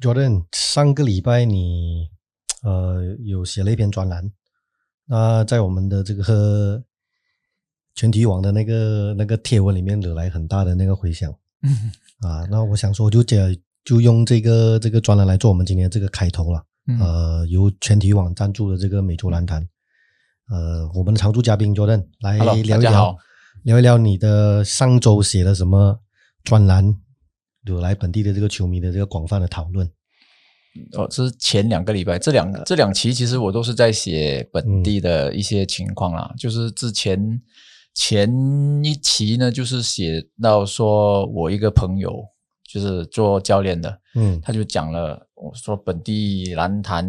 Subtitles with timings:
[0.00, 2.08] Jordan，上个礼拜你
[2.62, 4.30] 呃有写了一篇专栏，
[5.06, 6.82] 那在我们的这个
[7.96, 11.34] 全体网的那个那个贴文里面惹来很大的那个回响。
[12.20, 16.64] 啊，那我想说就这就用这个这个专栏来做我们今天这个开头了。
[17.00, 19.68] 呃，由全体网赞助的这个美洲篮坛，
[20.48, 23.18] 呃，我们的常驻嘉宾 Jordan 来聊一聊，
[23.64, 26.00] 聊一聊你的上周写了什么
[26.44, 26.96] 专栏。
[27.68, 29.86] 惹来本地的这个球迷的这个广泛的讨论。
[30.92, 36.32] 哦，这是前两个礼拜，这两这两期其实我都是在写本地的一些情况啦。
[36.38, 37.40] 就是之前
[37.94, 38.30] 前
[38.84, 42.24] 一期呢，就是写到说我一个朋友
[42.64, 47.06] 就是做教练的，嗯，他就讲了，我说本地篮坛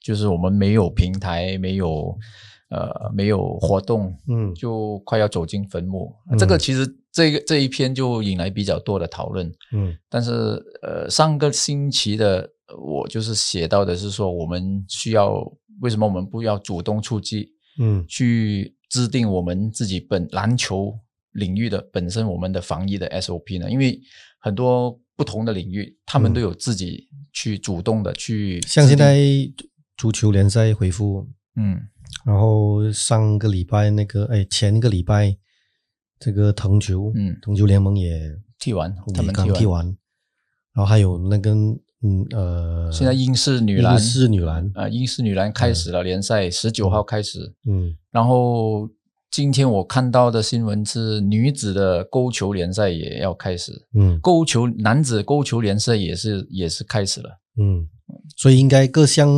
[0.00, 2.16] 就是我们没有平台，没有。
[2.72, 6.10] 呃，没有活动，嗯，就快要走进坟墓。
[6.38, 9.94] 这个其实这个这一篇就引来比较多的讨论，嗯。
[10.08, 10.30] 但是
[10.80, 15.46] 呃，上个星期的我就是写到的是说，我们需要
[15.82, 20.98] 为什么我们不要主动出击，嗯，去制定我们自己本篮球
[21.32, 23.70] 领域的本身我们的防疫的 SOP 呢？
[23.70, 24.00] 因为
[24.40, 29.20] 很多不同的领域，他们都有自己去主动的去，像现在
[29.98, 31.78] 足球联赛恢复，嗯。
[32.24, 35.36] 然后上个礼拜那个，哎，前一个礼拜，
[36.20, 39.84] 这个藤球，嗯，藤球联盟也踢完，他们刚踢完。
[40.72, 47.54] 然后还有那个，嗯呃，现在英式女篮，英式女篮，呃，英式女篮开始了联赛，十九号开始。
[47.68, 48.88] 嗯，然后
[49.30, 57.88] 今天我看到的新闻是女子的勾球联赛也要开始，嗯，勾球男子勾球联赛也是也是开始了，嗯，
[58.36, 59.28] 所以应该各项。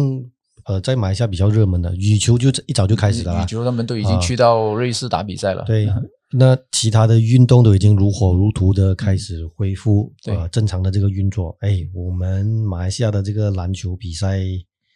[0.67, 5.63] 呃，在马来西亚比较热门的羽球就一早就开始了，羽球他们都已经去到瑞士打比赛了。
[5.65, 5.87] 对，
[6.33, 11.57] 那其他的运动都已经如火如荼的开始恢复呃正常的这个运作。
[11.61, 14.41] 哎，我们马来西亚的这个篮球比赛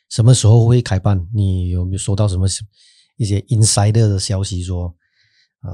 [0.09, 1.27] 什么时候会开办？
[1.35, 2.47] 你有没有收到什么
[3.17, 4.95] 一些 inside 的消息说？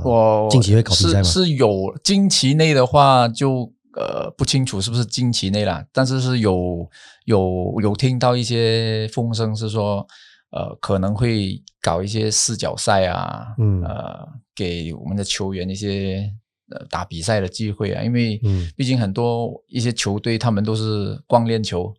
[0.05, 1.23] 我近期会搞比赛吗？
[1.23, 1.69] 是有
[2.03, 3.74] 近期内的话就。
[3.97, 6.89] 呃，不清楚是不是近期内啦，但是是有
[7.27, 10.05] 有有听到一些风声，是说
[10.51, 16.29] 呃可能会搞一些四角赛啊，嗯，呃，给我们的球员一些
[16.71, 18.41] 呃打比赛的机会啊，因为
[18.77, 21.95] 毕竟很多一些球队他们都是光练球，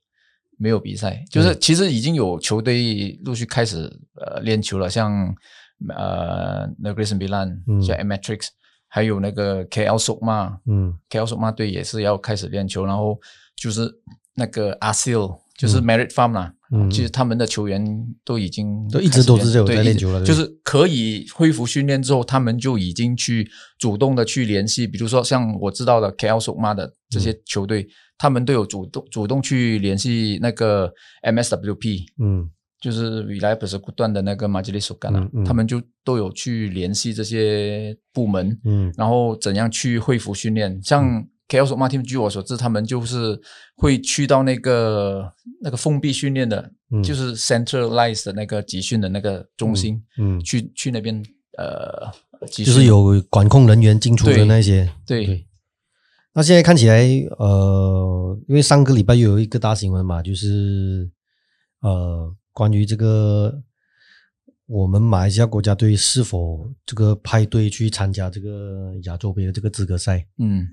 [0.58, 3.90] 没有比赛，就是其实已经有球队陆续开始
[4.20, 5.34] 呃练球了，像
[5.96, 8.50] 呃 The Grayson Bilan，叫 Matrix。
[8.88, 13.20] 还有那个 KL 索马，嗯，KL 索马队也是要开始练球，然后
[13.56, 13.92] 就是
[14.36, 17.86] 那个阿 Sil，就是 Merit Farm 啦，嗯，其实他们的球员
[18.24, 32.50] 都已经都一直都是有在练球了，就是可以恢复训练之后，他们就已经去主动的去联系，比如说像我知道的 KL 索马的这些球队，他们都有主动主动去联系那个 MSWP，嗯。
[32.86, 40.80] 就是未来不是不断的那个马吉利手干啊，他们就都有去联系这些部门，嗯，然后怎样去恢复训练。
[40.84, 43.42] 像 K L 索马 team，据我所知，他们就是
[43.76, 46.72] 会去到那个那个封闭训练的，
[47.04, 51.20] 就是 centralized 的那个集训的那个中心，嗯，去去那边
[51.58, 52.12] 呃，
[52.52, 54.88] 就是有管控人员进出的那些。
[55.08, 55.44] 对，
[56.36, 57.02] 那现在看起来，
[57.40, 61.10] 呃，因为上个礼拜又有一个大新闻嘛，就是
[61.80, 62.32] 呃。
[62.56, 63.62] 关于这个，
[64.66, 70.26] 我们马来西亚国家队是否这个派队去参加这个亚洲杯的这个资格赛？
[70.40, 70.66] 嗯，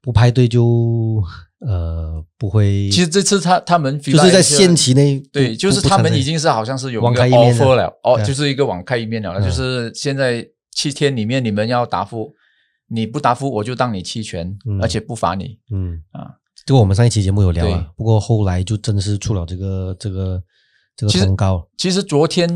[0.00, 1.22] 不派队就
[1.58, 2.88] 呃不会。
[2.88, 10.42] 其实这次他他们就是在限期内，对，就是他们已经是好像是有网开一面了，哦，就是一个网开一面了，就是现在
[10.72, 12.32] 七天里面你们要答复，
[12.88, 15.58] 你不答复我就当你弃权，而且不罚你。
[15.70, 16.32] 嗯啊，
[16.64, 20.42] 这个我们上一期节目有聊啊，不过后来就真的是出了这个这个。
[21.08, 21.68] 其实，高。
[21.76, 22.48] 其实昨天，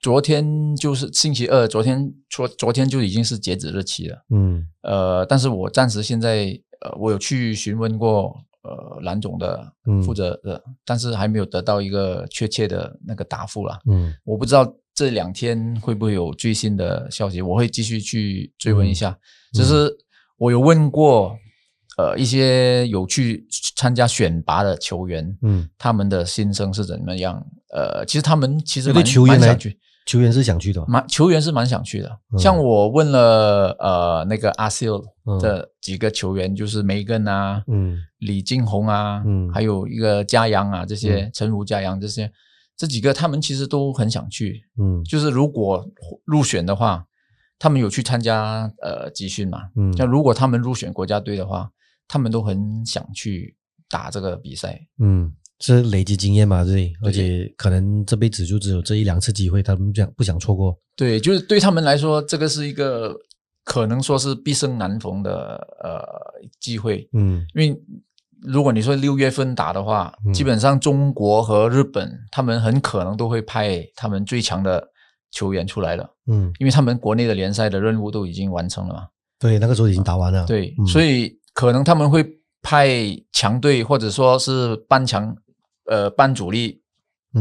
[0.00, 4.16] 昨天就是星期二，昨天昨昨天就已经是截止日期了。
[4.30, 9.72] 嗯，呃，但是我暂时现在，呃，我有去询问过，呃，蓝总的
[10.04, 13.78] 负责的，但是还没有得到一个确切的那个答复了。
[13.86, 19.18] 嗯，我不知道这两天会不会有最新的消息，我会继续去追问一下。
[19.52, 19.90] 只是
[20.38, 21.36] 我有问过。
[21.98, 27.42] 呃，一些有去参加选拔的球员，嗯，他们的心声是怎么样？
[27.72, 32.18] 呃，其实他们其实对球员想去，球员是想去的，蛮球员是蛮想去的。
[32.38, 35.00] 像我问了呃那个阿西尔
[35.40, 42.30] 的几个球员，就是梅根啊，嗯，李金红啊，嗯，还有一个嘉阳啊，这些陈如嘉阳这些，
[42.76, 45.84] 这几个他们其实都很想去，嗯，就是如果
[46.24, 47.06] 入选的话，
[47.58, 51.70] 他们有去参加呃集训嘛，嗯，像如果他们入选国家队的话。
[52.08, 53.56] 他们都很想去
[53.90, 60.78] 打这个比赛，嗯，是累积经验嘛，对，而且可能这辈子就只有这一两次机会，他们不想不想错过。
[60.94, 63.14] 对，就是对他们来说，这个是一个
[63.64, 66.02] 可能说是毕生难逢的呃
[66.60, 67.08] 机会。
[67.12, 67.82] 嗯因为
[68.42, 74.86] 如果你说六月份打的话，基本上中国和日本他们很可能都会派他们最强的
[75.30, 79.06] 球员出来了，嗯，因为他们国内的联赛的任务都已经完成了嘛。
[79.38, 80.44] 对，那个时候已经打完了。
[80.46, 82.24] 对，嗯所以可能他们会
[82.62, 82.90] 派
[83.32, 85.34] 强队或者说是半强
[85.88, 86.80] 呃半主力。
[86.80, 86.82] 嗯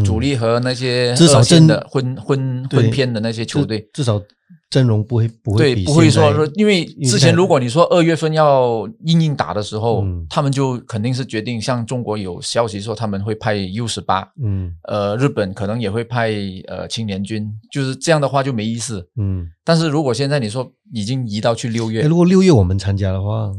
[0.04, 4.22] 主力和那些至少真的混混混偏的那些球队，至少
[4.70, 16.34] 阵容不会不会对，不会说说，因为之前如果你说二月份要硬硬打的时候，嗯他们就肯定是决定，像中国有消息说他们会派 U 十八，嗯呃，日本可能也会派
[16.68, 19.08] 呃青年军，就是这样的话就没意思。
[19.16, 23.50] 嗯，但是如果现在你说已经移到去六月，如果六月我们参加的话，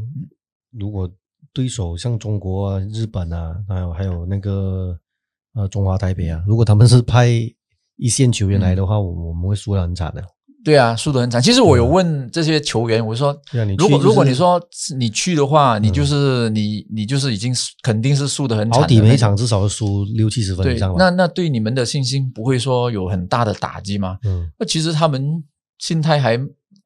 [0.78, 1.10] 如果
[1.56, 4.94] 对手像中国啊、日本啊，还有还有那个
[5.54, 7.28] 呃中华台北啊，如果他们是派
[7.96, 10.22] 一线球员来的话，我我们会输得很惨的。
[10.62, 11.40] 对啊，输得很惨。
[11.40, 13.34] 其实我有问这些球员，我说，
[13.78, 14.60] 如果如果你说
[14.98, 20.96] 你去的话，你就是你你就是已经肯定是输得很惨每一场至少要输六七十分以上，吧。
[20.98, 24.18] 那那对你们的信心不会说有很大的打击吗？
[24.24, 25.42] 嗯那其实他们
[25.78, 26.36] 心态还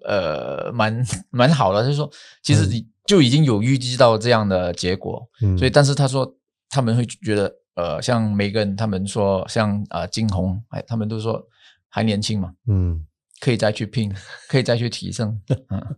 [0.06, 2.08] 呃蛮 蛮好的，就是说
[2.42, 6.36] 其实你就已经有预计到这样的结果，嗯，所以但是他说
[6.68, 11.42] 他们会觉得呃像梅根他们说像啊、呃金红哎他们都说
[11.88, 13.04] 还年轻嘛，嗯，
[13.40, 14.12] 可以再去拼，
[14.48, 15.96] 可以再去提升，嗯。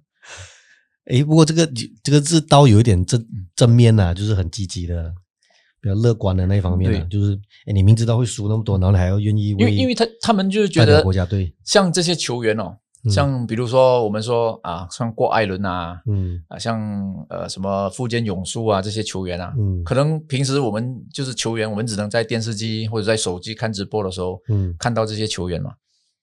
[1.06, 1.68] 哎，不过这个
[2.02, 3.26] 这个字刀有一点正
[3.56, 5.12] 正面呐、就是很积极的，
[5.80, 7.08] 比较乐观的那一方面呢、对。
[7.08, 7.34] 就是
[7.66, 12.78] 哎，你明知道会输那么多，然后你还要愿意因为为因为他他们就是觉得国家队，像这些球员哦，嗯
[13.10, 16.42] 像比如说我们说啊像郭艾伦啊，嗯。
[16.48, 16.80] 啊，像
[17.28, 19.82] 呃什么富坚勇树啊这些球员啊，嗯。
[19.84, 24.74] 可能平时我们就是球员，我们只能在电视机或者在手机看直播的时候嗯。
[24.78, 25.72] 看到这些球员嘛，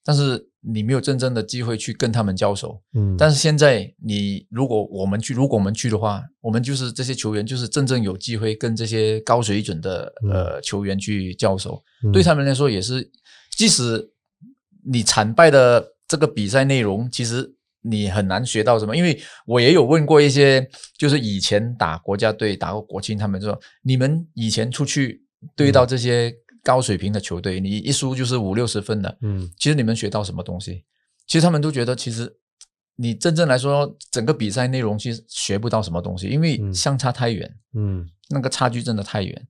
[0.04, 2.80] 但是你没有真正的机会去跟他们交手。
[2.94, 12.12] 嗯，但是现在你如果我们去，如果我们去的话，我们就是这些球员就是真正有机会跟这些高水准的呃球员去交手，嗯。
[12.12, 13.10] 对他们来说也是，
[13.56, 14.10] 即使
[14.84, 18.96] 你惨败的这个比赛内容，其实你很难学到什么。
[18.96, 19.16] 因为
[19.46, 20.68] 我也有问过一些，
[20.98, 25.22] 就是以前打国家队、打过国青，他们说你们以前出去
[25.54, 26.34] 对到这些
[26.64, 30.84] 高水平的球队，你一输就是五六十分的，嗯其实你们学到什么东西？
[31.28, 32.34] 其实他们都觉得，其实
[32.96, 39.46] 你真正来说，整个比赛内容其实学不到什么东西，因为嗯相差太远，嗯那个差距真的太远。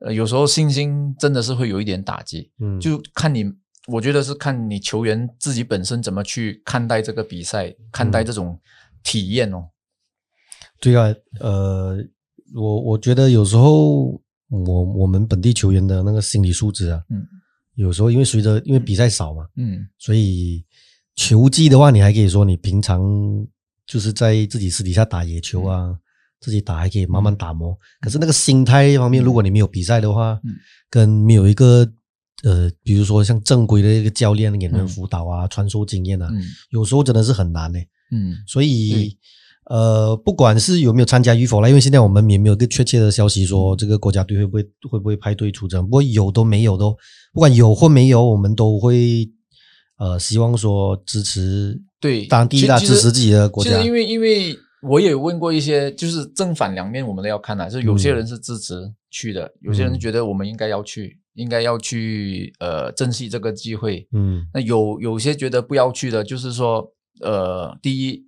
[0.00, 3.44] 呃，有时候信心真的是会有一点打击，嗯，就看你，
[3.88, 8.10] 我觉得是看你球员自己本身怎么去看待这个比赛，看嗯。
[8.10, 8.58] 待这种
[9.02, 9.68] 体验哦。
[10.80, 11.98] 对啊，呃，
[12.54, 14.10] 我我觉得有时候
[14.50, 17.26] 我我们本地球员的那个心理素质啊，嗯，
[17.74, 19.88] 有时候因为随着因为比赛少嘛，嗯。
[19.98, 20.64] 所以
[21.16, 23.02] 球技的话，你还可以说你平常
[23.86, 25.98] 就是在自己私底下打野球啊，嗯。
[26.40, 27.76] 自己打还可以慢慢打磨。
[28.00, 30.54] 可是那个心态方面，如果你没有比赛的话，嗯。
[30.88, 31.84] 跟没有一个
[32.44, 34.88] 呃，比如说像正规的一个教练给人嗯。
[34.88, 36.42] 辅导啊、传授经验啊，嗯。
[36.70, 37.78] 有时候真的是很难的、
[38.12, 38.36] 嗯。
[38.46, 39.16] 所以
[39.70, 45.84] 呃，不管是有没有参加与否啦，因为现在我们也没有一个确切的消息说这个国家队会不会会不会派队出征。
[45.84, 46.96] 不过有都没有都，
[47.34, 49.28] 不管有或没有，我们都会
[49.98, 53.70] 呃希望说支持对，当地啦，其其实支持自己的国家。
[53.72, 53.84] 其实。
[53.86, 58.74] 因为因为我也问过一些，就是正反两面我们都要看的、就是有些人是支持
[59.10, 64.06] 去的，有些人觉得我们应该要去，应该要去呃珍惜这个机会。
[64.12, 68.26] 嗯那有有些觉得不要去的，就是说呃，第一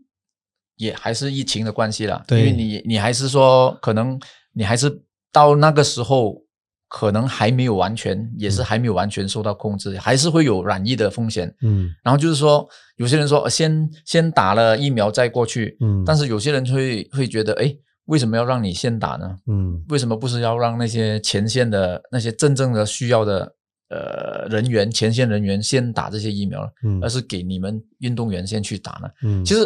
[0.77, 4.19] 也还是疫情的关系啦，因对为你你还是说可能
[4.55, 6.47] 你还是到那个时候。
[6.93, 11.55] 可能还没有完全，也是还没有完全受到控制，还是会有染疫的风险。
[11.63, 17.73] 嗯然后就是说，有些人说呃先先打了疫苗再过去，嗯，但是是有些人会会觉得，哎，
[18.11, 19.37] 为什么要让你先打呢？
[19.47, 23.55] 嗯为什么不是要让那些前线的那些真正的需要的
[23.89, 29.09] 呃人员、前线人员先打这些疫苗呢，嗯而是给你们运动员先去打呢？
[29.23, 29.61] 嗯，其实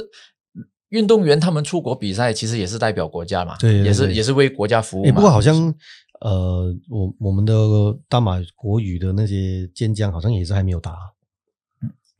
[0.90, 5.16] 运动员他们出国比赛，其实也是代表国家嘛，对对对也是也是为国家服务诶，嘛。
[5.16, 5.74] 不过好像
[6.20, 7.54] 呃，我我们的
[8.08, 10.92] 大马国语的那些健将好像也是还没有打，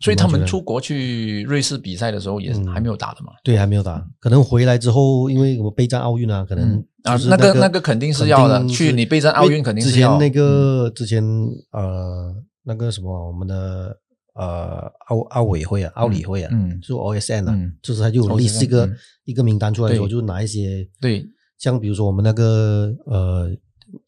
[0.05, 2.67] 所以他们出国去瑞士比赛的时候也是嗯。
[2.67, 3.33] 还没有打的嘛。
[3.43, 6.87] 对，还没有打，可能回来之后，因为我备战奥运啊，可能嗯。
[7.05, 10.19] 啊，那个个那个肯定是要的，去你备战奥运肯定是要。
[10.19, 11.25] 之前那个之前
[11.73, 12.35] 呃
[12.65, 13.97] 那个什么我们的
[14.35, 16.79] 呃奥奥委会啊奥理会啊，嗯。
[16.83, 18.97] 就 OSN 啊嗯，就是他就有 list 一个嗯。
[19.25, 20.11] 一个名单出来说，对。
[20.11, 21.27] 就拿一些对，
[21.59, 23.51] 像比如说我们那个呃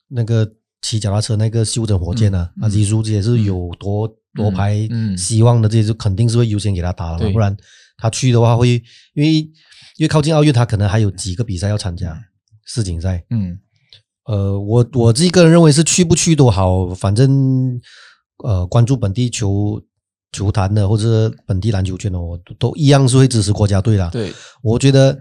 [0.08, 0.46] 那个
[0.82, 7.56] 骑脚踏车那个袖珍火箭啊，啊，技术这也是有夺夺牌嗯希望的，这些就肯定是会优先给他打了嘛，不然
[7.96, 8.68] 他去的话会
[9.14, 9.32] 因为
[9.96, 12.16] 因为靠近奥运，他可能还有几个比赛要参加
[12.66, 13.24] 世锦赛。
[13.30, 13.58] 嗯。
[14.28, 17.80] 呃，我我自己个人认为是去不去都好，反正
[18.42, 19.80] 呃，关注本地球
[20.32, 24.10] 球坛的或者本地篮球圈的，我都都一样是会支持国家队啦。
[24.10, 24.32] 对，
[24.64, 25.16] 我觉得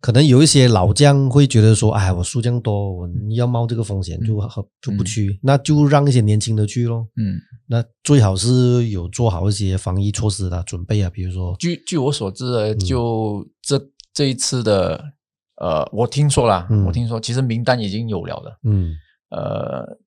[0.00, 7.06] 可能有一些老将会觉得说，哎，我输这样多，我要冒这个风险就好就不去，那就让一些年轻的去咯。
[7.16, 7.36] 嗯，
[7.68, 13.80] 那最好是有做好一些防疫措施的准备啊，比如说，据据我所知就这
[14.14, 15.12] 这一次的，
[15.56, 16.84] 呃，我听说啦，嗯。
[16.86, 18.94] 我听说其实名单已经有了的，嗯。
[19.30, 19.98] 呃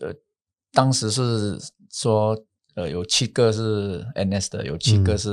[0.00, 0.14] 呃，
[0.72, 1.58] 当时是
[1.92, 2.36] 说，
[2.74, 5.18] 呃，有七个是 NS 的，有七个嗯。
[5.18, 5.30] 是、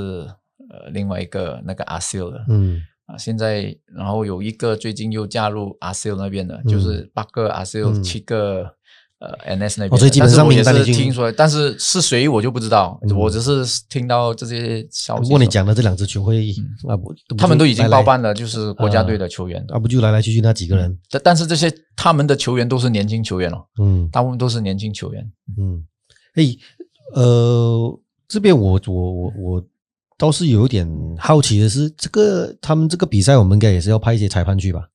[0.68, 2.82] 呃另外一个那个阿 s i l 的，嗯。
[3.06, 8.02] 啊，现在然后有一个最近又加入阿 s i l 那边的，就是八个 ASIL，、嗯。
[8.04, 8.76] 七个
[9.20, 15.22] 呃 NS 那边的、哦所以基本上但是也是听说，但是是谁我就不知道，嗯我只是听到这些消息说。
[15.22, 16.50] 不过你讲的这两支球会
[16.88, 19.64] 啊不，嗯他们都已经包办了，就是国家队的球员。
[19.68, 20.98] 啊，不就来来去去那几个人？
[21.10, 25.30] 但但是这些他们的球员都是年轻球员哦，嗯大部分都是年轻球员。
[25.58, 25.84] 嗯，
[26.34, 26.44] 哎，
[27.14, 29.64] 呃，这边我我我我
[30.16, 30.86] 倒是有一点
[31.18, 34.88] 好奇的是，这个他们这个比赛，我们应该也是要派一些裁判去吧？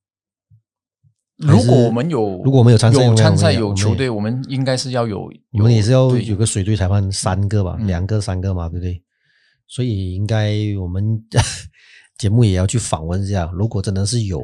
[1.37, 9.03] 如果我们有，如果我们有参赛有参赛有球队，我们应该是要有，我们也是要有个水队裁判三个吧，嗯两个三个嘛，对不对？
[9.67, 11.21] 所以应该我们
[12.17, 14.41] 节目也要去访问一下，如果真的是有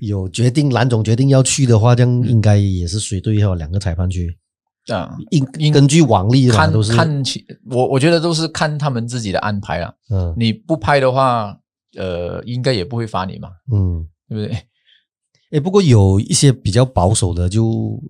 [0.00, 4.38] 有决定蓝总决定要去的话，这样应该也是水队要两个裁判去。
[4.86, 9.92] 啊，应应根据往例，看都是看起我我觉得都是看他们自己的安排啦。
[10.10, 11.56] 嗯你不拍的话，
[11.96, 14.06] 呃，应该也不会罚你嘛，嗯。
[14.28, 14.56] 对不对？
[15.52, 18.02] 诶，不过有一些比较保守的就，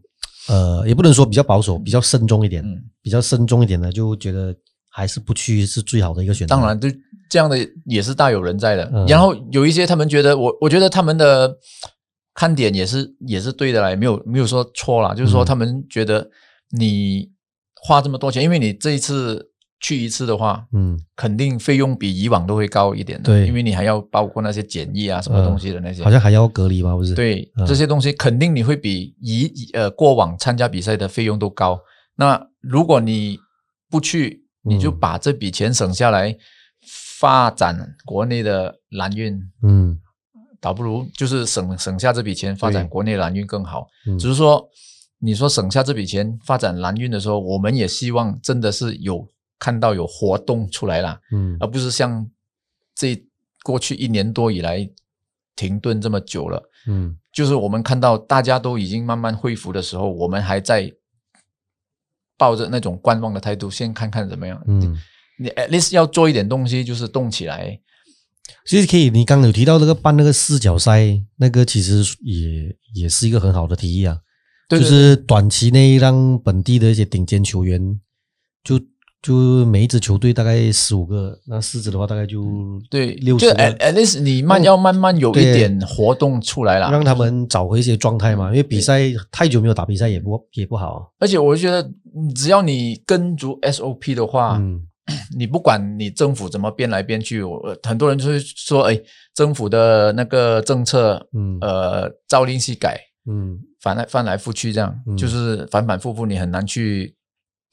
[0.48, 4.54] 呃，也不能说比较保守，比较慎重一点，嗯，比较慎重一点的，就觉得
[4.88, 6.54] 还是不去是最好的一个选择。
[6.54, 6.88] 当然，就
[7.28, 8.90] 这样的也是大有人在的。
[8.94, 11.52] 嗯然后有一些他们觉得，我我觉得他们的
[12.34, 16.30] 看点也是也是对的啦，也没有没有说错啦，就是说嗯他们觉得
[16.70, 17.28] 你
[17.74, 19.50] 花这么多钱，因为你这一次
[19.82, 26.94] 去一次的话，嗯肯定费用比以往都会高一点的，对因为你还要包括那些检疫啊什么东西的那些，好像还要隔离吧？
[26.94, 31.78] 不是？，对、嗯这些东西肯定你会比以呃过往参加比赛的费用都高。
[32.14, 33.38] 那如果你
[33.90, 36.36] 不去，你就嗯把这笔钱省下来，
[37.18, 39.98] 发展国内的蓝运，嗯
[40.60, 43.88] 倒不如就是省省下这笔钱发展国内蓝运更好。
[44.06, 44.68] 嗯只是说，
[45.18, 49.26] 你说省下这笔钱发展蓝运的时候，我们也希望真的是有
[49.62, 52.28] 看到有活动出来啦，嗯而不是像
[52.96, 53.24] 这
[53.62, 54.90] 过去一年多以来
[55.54, 56.60] 停顿这么久了。
[56.88, 60.92] 嗯就是我们看到大家都已经慢慢恢复的时候，我们还在
[62.36, 64.60] 抱着那种观望的态度，先看看怎么样。
[64.66, 64.98] 嗯，
[65.38, 67.80] 你 at least 要做一点东西，就是动起来。
[68.66, 74.18] 其实可以，你刚刚有提到那个办那个四角赛，那个其实也也是一个很好的提议啊，
[74.68, 78.00] 对对就是短期内让本地的一些顶尖球员，
[78.64, 78.80] 就
[79.22, 82.42] 就每一支球队大概十五个，那四支的话大概就
[82.90, 86.90] 对，就六十 at 个，at least 你慢要慢慢有一点活动出来了。
[86.90, 89.00] 让他们找回一些状态嘛，因为比赛
[89.30, 91.12] 太久没有打比赛也不也不好。
[91.20, 94.88] 而且我觉得，嗯只要你跟足 SOP 的话，嗯。
[95.36, 98.98] 你不管你政府怎么变来变去，我呃很多人就会说，哎，
[99.34, 101.58] 政府的那个政策，嗯。
[101.60, 102.96] 呃，朝令夕改，
[103.28, 103.58] 嗯。
[103.80, 105.16] 反来翻来覆去，这样、嗯。
[105.16, 107.12] 就是反反复复，你很难去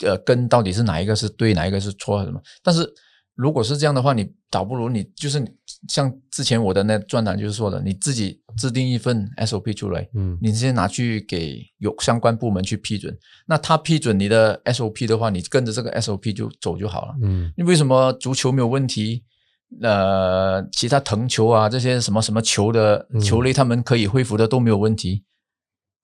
[0.05, 2.41] 呃跟到底是哪一个是对，哪一个是错什么。
[2.63, 2.87] 但是
[3.35, 5.49] 如果是这样的话，你倒不如你就是你
[5.87, 13.17] 像之前我的那专栏就是说的，你自己制定一份 SOP 出来，嗯你先拿去给有相关部门去批准。
[13.47, 17.15] 那他批准你的 SOP 的话，你跟着这个 SOP 就走就好了。
[17.21, 19.23] 嗯你为什么足球没有问题？
[19.83, 25.23] 呃，其他藤球啊，这些什么什么球的嗯球类，他们可以恢复的都没有问题，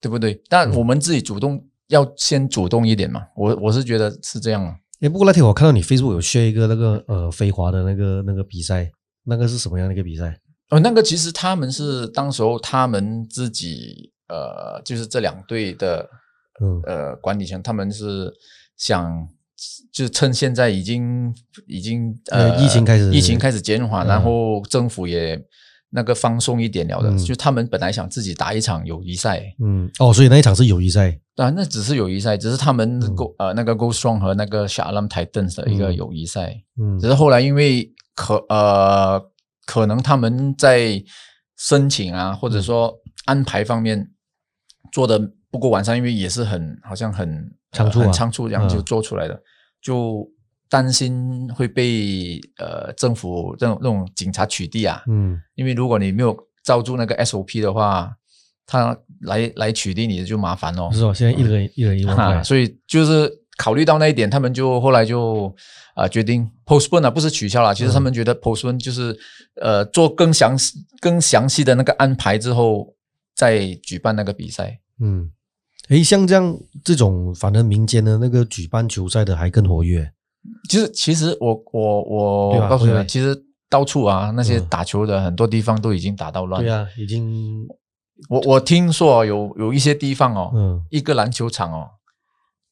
[0.00, 0.40] 对不对？
[0.48, 4.76] 但嗯我们自己主动要先主动一点嘛，我我是觉得是这样啊。
[5.00, 8.90] 诶，不过那天我看到你 Facebook 有 share 一个那个呃飞华的那个那个比赛，
[9.24, 10.40] 那个是什么样的一个比赛？
[10.70, 16.08] 哦，那个其实他们是当时候他们自己呃，就是这两队的
[16.60, 18.32] 嗯呃管理层，他们是
[18.76, 19.28] 想
[19.92, 21.32] 就趁现在已经
[21.66, 25.40] 已经呃呃疫情开始疫情开始减缓，嗯然后政府也
[25.90, 27.18] 那个放松一点了的，嗯。
[27.18, 31.18] 就他们本来想自己打一场友谊赛，嗯哦，所以那一场是友谊赛。
[31.36, 33.14] 啊，那只是友谊赛，只是他们嗯。
[33.14, 35.94] Go、呃那个 Go Strong 和那个 s h a l a m Titans 的一个嗯。
[35.94, 36.98] 友谊赛，嗯。
[36.98, 39.22] 只是后来因为可呃
[39.66, 41.02] 可能他们在
[41.58, 42.94] 申请啊，或者说
[43.26, 44.10] 安排方面
[44.92, 47.28] 做的不过晚上因为也是很好像很
[47.72, 48.04] 呃仓促啊。
[48.04, 48.84] 很仓促，这样就嗯。
[48.84, 49.38] 做出来的，
[49.82, 50.26] 就
[50.68, 55.40] 担心会被呃政府这种这种警察取缔啊，嗯。
[55.54, 58.12] 因为如果你没有照住那个 SOP 的话，
[58.66, 60.90] 他来来取缔你就麻烦哦。
[60.92, 62.24] 是哦，现在一人一人一万块。
[62.36, 65.46] 啊，， 所以就是考虑到那一点，他们就后来就
[65.94, 69.16] 啊、呃决定 postpone 啊，不是取消了，其实他们觉得 postpone 就是
[69.62, 72.94] 呃做更详细、更详细的那个安排之后
[73.34, 74.80] 再举办那个比赛。
[75.00, 75.30] 嗯，
[75.88, 80.10] 诶，像这样这种，反正民间的那个举办球赛的还更活跃，
[80.68, 83.36] 其实其实我我对吧我告诉你们，其实
[83.68, 86.62] 到处啊那些嗯打球的很多地方都已经打到乱。
[86.62, 87.66] 对啊，已经
[88.28, 91.88] 我我听说有有一些地方哦，嗯一个篮球场哦，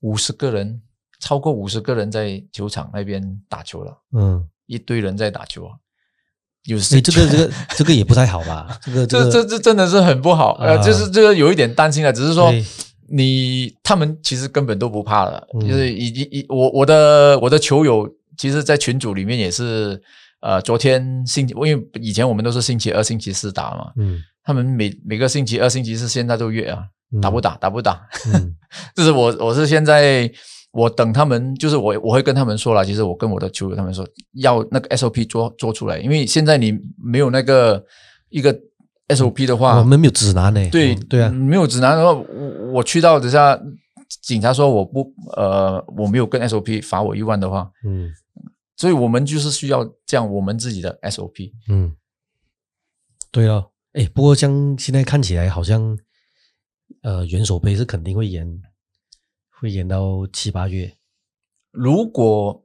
[0.01, 0.83] 五十个人，
[1.21, 5.77] 超过五十个人在球场那边打球了，嗯，一堆人在打球啊。
[6.65, 8.79] 有诶，这个这个这个也不太好吧？
[8.83, 12.65] 这个个 这这这真的是很不好，呃，啊就是这个有一点担心了，只是说对
[13.09, 20.01] 你他们其实根本都不怕了，嗯就是已经一我我的我的球友，其实，在群组里面也是，
[20.41, 27.57] 呃，昨天星期，因为以前我们都是星期二、星期四打嘛，嗯他们每每个星期二、星期四现在都约啊，嗯打不打？
[27.57, 28.01] 打不打？
[28.33, 28.55] 嗯
[28.95, 30.31] 就是我我是现在
[30.73, 37.85] 我等他们，就是我我会跟他们说了，其实我跟我的球友他们说要那个 SOP 做做出来，因为现在你没有那个
[38.29, 38.55] 一个
[39.09, 43.59] SOP 的话，我们没有指南呢，对嗯对啊，没有指南的话，我我去到等下
[44.23, 48.13] 警察说我不呃我没有跟 SOP 罚我一万的话，嗯。
[48.77, 51.53] 所以我们就是需要这样我们自己的 SOP。
[51.69, 51.95] 嗯，
[53.31, 55.97] 对啊，哎，不过像现在看起来好像，
[57.03, 58.61] 呃，元首杯是肯定会延，
[59.49, 60.93] 会延到七八月。
[61.71, 62.64] 如果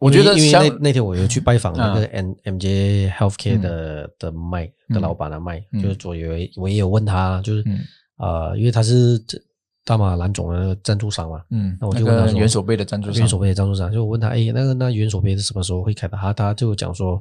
[0.00, 2.10] 我觉得因为那那天我有去拜访那个嗯。
[2.12, 5.80] M M J Healthcare 的、的麦的老板的麦，嗯。
[5.80, 7.78] 就是我有我也有问他，就是嗯。
[8.16, 9.40] 呃，因为他是这
[9.82, 13.18] 大马蓝总的赞助商嘛，嗯，那我就问他说元首杯的赞助商。
[13.20, 16.18] 元首杯的赞助商，就我问他，哎，那个那元首杯是什么时候会开的？
[16.18, 17.20] 他他就讲说，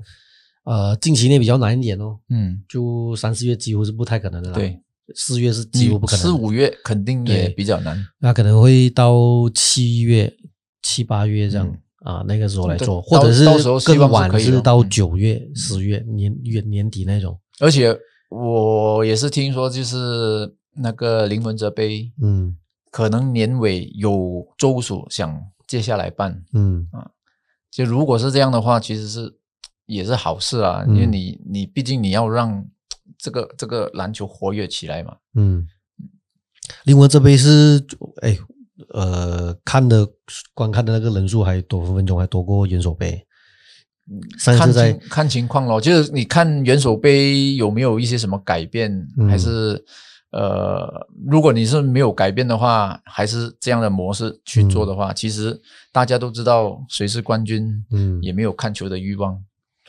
[0.65, 4.77] 呃，近期内比较难一点哦，嗯，就三四月几乎是不太可能的啦，对，
[5.15, 7.97] 四月是几乎不可能，四五月肯定也比较难。
[8.19, 9.15] 那可能会到
[9.55, 10.31] 七月、
[10.81, 13.45] 七八月这样、嗯啊，那个时候来做，或者是
[13.85, 17.39] 更晚可以到嗯九月、十月年月年底那种。
[17.59, 17.95] 而且
[18.29, 22.57] 我也是听说，就是那个林文哲杯，嗯
[22.89, 26.43] 可能年尾有州属想接下来办。
[26.53, 27.11] 嗯啊
[27.69, 29.37] 就如果是这样的话，其实是
[29.85, 32.65] 也是好事啊，嗯因为你你毕竟你要让
[33.17, 35.17] 这个这个篮球活跃起来嘛。
[35.35, 35.67] 嗯。
[36.85, 37.83] 另外这杯是
[38.21, 38.37] 哎
[38.89, 40.07] 呃看的
[40.53, 43.25] 观看的那个人数还多分分钟还多过元首杯。
[44.37, 49.29] 看次在情看情况咯，就是你看元首杯有没有一些什么改变，嗯。
[49.29, 49.85] 还是
[50.31, 55.59] 呃，如果你是没有改变的话，还是这样的模式去做的话，其实
[55.91, 58.19] 大家都知道谁是冠军，嗯。
[58.21, 59.39] 也没有看球的欲望，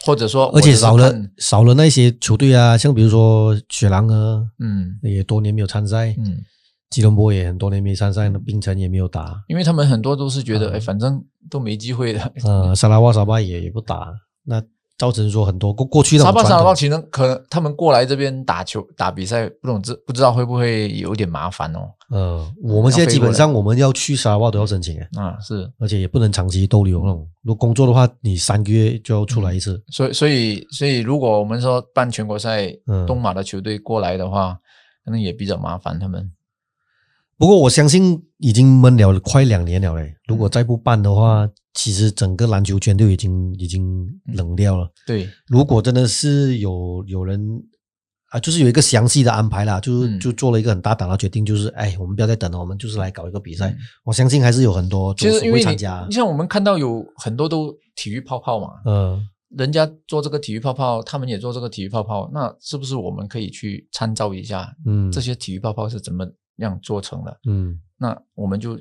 [0.05, 4.99] 或者说而且少了少了那些球队啊，像比如说雪狼啊，嗯。
[5.03, 6.43] 也多年没有参赛，嗯，
[6.91, 12.33] 吉隆坡也很多年没参赛，那槟城也没有打，因为他们很多都是觉得，嗯哎、反正都没机会的。
[12.45, 14.13] 呃，沙拉瓦沙巴也也不打，
[14.45, 14.61] 那
[14.99, 21.89] 造成说很多过过去那沙巴沙拉种传统巴其实可能他们过来这边打球打比赛，不懂知不知道会不会有点麻烦哦？
[22.11, 27.25] 呃，我们现在基本上我们要去沙拉瓦都要申请诶，啊，是，而且也不能长期逗留那种。
[27.43, 29.81] 如果工作的话，你三个月就要出来一次。
[29.93, 34.59] 所以所以所以，如果我们说办全国赛，嗯东马的球队过来的话，
[35.05, 36.29] 可能也比较麻烦他们。
[37.41, 44.87] 不过我相信已经闷了快两年了嘞，如果再不办的话，其实整个篮球圈都已经已经冷掉了。
[45.07, 47.41] 对，如果真的是有有人
[48.29, 50.21] 啊，就是有一个详细的安排啦，就是、嗯。
[50.21, 53.71] 就做了一个很大胆的决定，就是哎，我们不要再等了，我们就是来搞一个比赛。
[53.71, 53.79] 嗯。
[54.05, 56.05] 我相信还是有很多其实会参加。
[56.11, 56.15] 你。
[56.15, 59.27] 像我们看到有很多都体育泡泡嘛，嗯。
[59.57, 66.25] 人家做这个体育泡泡，他们也做这个体育泡泡，那是不是我们可以去参照一下嗯，这些体育泡泡是怎么
[66.65, 67.41] 样做成的？
[67.49, 68.79] 嗯那我们就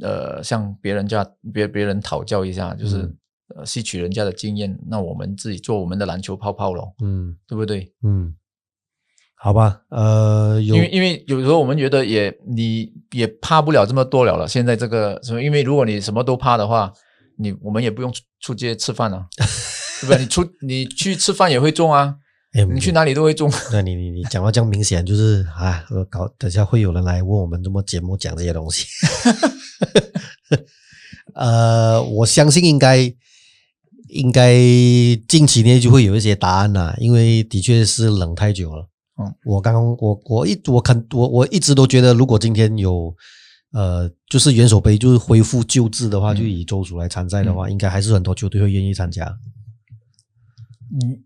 [0.00, 3.16] 呃向别人家别别人讨教一下，就是、嗯
[3.56, 7.90] 呃吸取人家的经验，那我们自己做我们的篮球泡泡咯，嗯对不对？
[8.02, 8.34] 嗯，
[9.34, 14.46] 好吧，呃，有因为因为有时候我们觉得也你也怕不了这么多了了。
[14.46, 16.92] 现在这个什么，因为如果你什么都怕的话，
[17.38, 19.26] 你我们也不用出出街吃饭了、
[20.02, 20.18] 对不对？
[20.18, 22.16] 你出你去吃饭也会中啊，
[22.52, 23.50] 哎你去哪里都会中。
[23.72, 28.86] 那你你你讲到这样明显，就是啊，我搞等下会有人来问我们怎么节目讲这些东西。
[31.34, 33.14] 呃，我相信应该
[34.08, 34.54] 应该
[35.28, 38.88] 近期内就会有一些答案啦，因为的确是冷太久了。
[39.20, 43.14] 嗯我刚刚我我一我肯我我一直都觉得，如果今天有
[43.72, 49.26] 呃，就是元首杯就是恢复旧制的话，嗯就以州属来参赛的话，应该还是很多球队会愿意参加。
[50.90, 51.20] 嗯，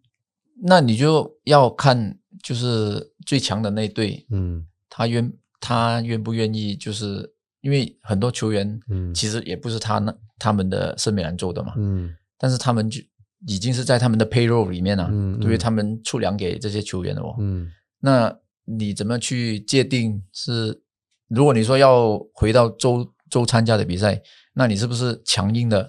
[0.65, 13.01] 那你就要看就是最强的那队，嗯他愿他愿不愿意，就是因为很多球员嗯其实也不是他那他们的圣米兰州的嘛，嗯但是他们就
[13.47, 17.35] 已经是在他们的 payroll 里面了、嗯嗯对于他们出粮给这些球员的哦。
[17.39, 17.71] 嗯
[18.01, 20.81] 那你怎么去界定是？
[21.29, 24.21] 如果你说要回到州州参加的比赛，
[24.53, 25.89] 那你是不是强硬的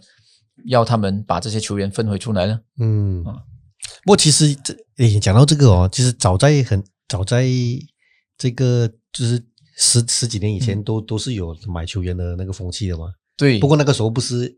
[0.66, 2.62] 要他们把这些球员分回出来呢？
[2.80, 3.44] 嗯啊。
[4.04, 7.46] 不过其实这诶，讲到这个哦，其实早在很早在
[8.38, 9.42] 这个就是
[9.78, 13.06] 十十几年以前嗯都、都是有买球员的那个风气的嘛。
[13.36, 14.54] 对，不过那个时候不是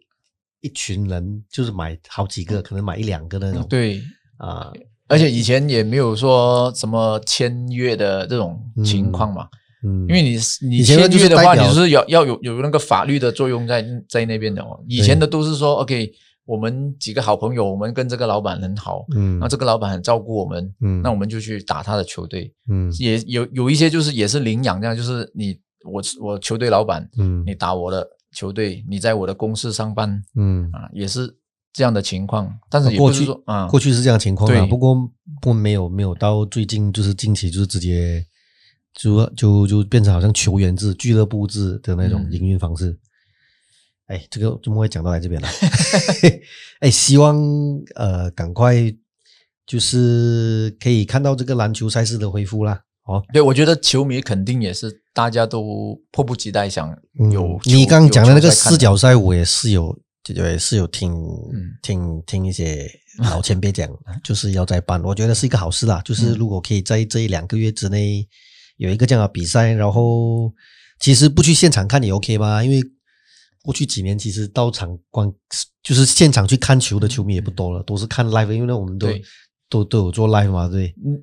[0.61, 3.61] 一群人，就是买好几个，可能买一两个那种。
[3.61, 4.01] 嗯对，
[4.37, 4.71] 啊，
[5.07, 9.47] 而且以前也没有说什么签约的这种情况嘛，
[9.85, 14.83] 嗯，因为你你签约的话，你就是要要有有那个法律的作用在在那边的哦。
[14.89, 16.11] 以前的都是说，OK，
[16.45, 19.39] 我们几个好朋友，我们跟这个老板很好，嗯。
[19.39, 21.01] 那这个老板很照顾我们，嗯。
[21.01, 22.53] 那我们就去打他的球队。
[22.69, 22.93] 嗯。
[22.99, 27.43] 也有有一些就是也是领养这样，就是你我我球队老板，嗯。
[27.45, 31.35] 你打我的球队，你在我的公司上班嗯，啊，也是
[31.73, 32.53] 这样的情况。
[32.69, 34.67] 但是也不是过去说啊，过去是这样的情况啊，对。
[34.67, 38.23] 不过不过没有没有到最近就是近期就是直接
[38.93, 42.31] 就就就变成好像球员制、俱乐部制的那种嗯。
[42.31, 42.95] 营运方式。
[44.07, 45.47] 哎，这个怎么会讲到来这边了？
[46.81, 47.35] 哎，希望
[47.95, 48.75] 呃赶快
[49.65, 52.81] 就是可以看到这个篮球赛事的恢复啦。
[53.05, 56.89] 哦，对，我觉得球迷肯定也是大家都迫不及待想
[57.19, 59.95] 嗯有球、你刚刚讲的那个四角赛，我也是有，
[60.27, 62.89] 也是有听、嗯听听一些
[63.31, 63.87] 老前辈讲，
[64.23, 66.01] 就是要再办，我觉得是一个好事啦。
[66.03, 68.27] 就是嗯如果可以在这一两个月之内
[68.77, 70.51] 有一个这样的比赛，然后
[70.99, 72.83] 其实不去现场看也 OK 吧，因为
[73.65, 75.31] 过去几年其实到场观
[75.81, 79.07] 就是现场去看球的球迷也不多了，都是看 live，因为我们都
[79.67, 81.17] 都都有做 live 嘛，对，嗯，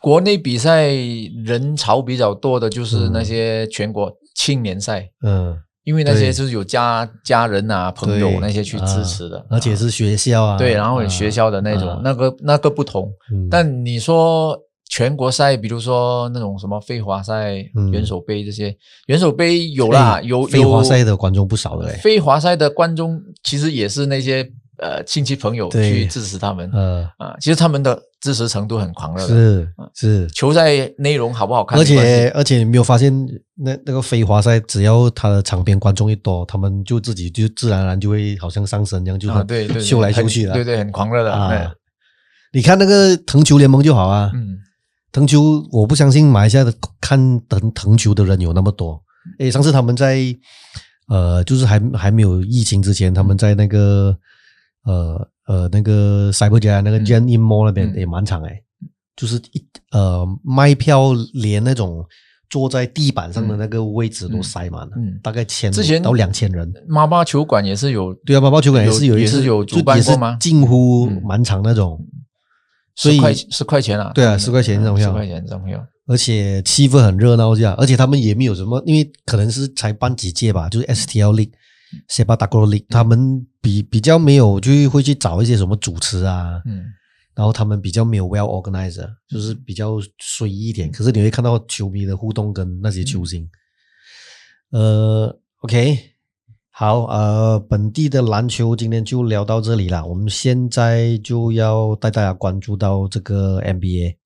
[0.00, 0.88] 国内比赛
[1.44, 9.76] 人潮比较多的就是那些全国青年赛，嗯，因为那些就是有家家人啊、朋友那些去支持的，啊而且啊。
[9.76, 12.00] 是学校啊，对，然后有学校的那种，啊。
[12.02, 13.08] 那个那个不同。
[13.32, 13.48] 嗯。
[13.48, 14.58] 但你说
[14.90, 17.90] 全国赛，比如说那种什么飞华赛、嗯。
[17.92, 18.76] 元首杯这些，
[19.06, 24.44] 元首杯有啦，哎有飞华赛的观众不少的嘞，飞华赛的观众其实也是那些
[24.78, 26.68] 呃亲戚朋友去支持他们。
[26.72, 29.28] 呃，啊，其实他们的支持程度很狂热的。
[29.28, 31.84] 是是，球赛内容好不好看而？
[31.84, 33.12] 且而且你没有发现
[33.54, 41.32] 那那个飞华赛，只要他的场边观众一多，他们就自己就自然而然就会好像上身一样，就啊，对对，对秀来秀去的，对对，很狂热的。
[41.32, 41.48] 啊。
[41.48, 41.68] 对。
[42.52, 44.58] 你看那个藤球联盟就好啊，嗯，
[45.12, 47.18] 藤球我不相信马来西亚的看
[47.48, 49.02] 藤藤球的人有那么多。
[49.38, 50.18] 诶，上次他们在
[51.08, 54.16] 呃，就是还还没有疫情之前，他们在那个
[54.84, 57.04] 呃呃那个 Cyber 家那个嗯。
[57.06, 57.96] Gen In Mall 那边嗯。
[57.96, 58.62] 也满场诶，
[59.16, 62.04] 就是一呃卖票连那种
[62.48, 65.20] 坐在地板上的那个位置都塞满了，嗯嗯。
[65.22, 66.72] 大概千之前到两千人。
[66.88, 70.36] 妈妈球馆也是有对啊，妈妈球馆也是有有一次也是有主办过吗？
[70.40, 71.20] 近乎嗯。
[71.24, 72.00] 满场那种，
[73.00, 75.84] 所以十块十块钱啊，对啊十块钱一张票十块钱一张票。
[76.06, 81.52] 而且气氛很热闹，这样，而且他们也没有什么，因为可能是才办几届吧，就是 STL League、
[82.08, 86.84] s e p a t a k r o League，他们比比较没有就会去找一些什么主持啊，嗯，
[87.34, 90.90] 然后他们比较没有 well organized，就是比较随意一点。
[90.90, 93.48] 可是你会看到球迷的互动跟那些球星。
[94.72, 95.32] 呃
[95.62, 95.96] ，OK，
[96.80, 100.02] 好，呃，本地的篮球今天就聊到这里啦。
[100.02, 104.16] 我们现在就要带大家关注到这个 NBA。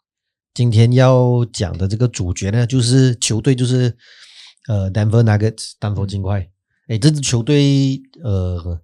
[0.55, 3.97] 今天要讲的这个主角呢，就是球队，就是
[4.69, 6.49] 呃 Denver Nuggets 丹佛金块。
[6.87, 8.81] 诶，这支球队呃，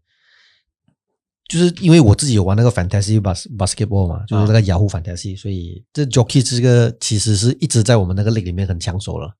[1.48, 9.32] 就是因为我自己有玩那个 Fantasy Bas Basketball 嘛，就是那个雅虎 Fantasy，、所以这 Jockey 这个其实是一直在我们那个 league 里面很抢手了。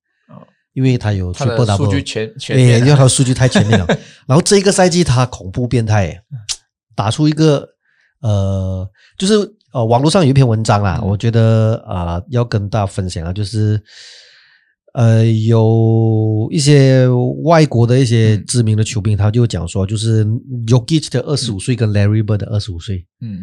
[0.71, 3.87] 哦因为他有他的数据全全对，因为他的数据太全面了。
[4.27, 6.23] 然后这一个赛季他恐怖变态耶，
[6.95, 7.69] 打出一个
[8.21, 9.35] 呃，就是
[9.73, 11.09] 呃，网络上有一篇文章啦，嗯。
[11.09, 13.83] 我觉得啊、呃要跟大家分享啊，就是
[14.95, 17.09] 呃，有一些
[17.43, 18.45] 外国的一些嗯。
[18.47, 20.25] 知名的球评，他就讲说，就是
[20.67, 23.41] Jokic 的二十五岁跟 Larry Bird 的二十五岁，嗯。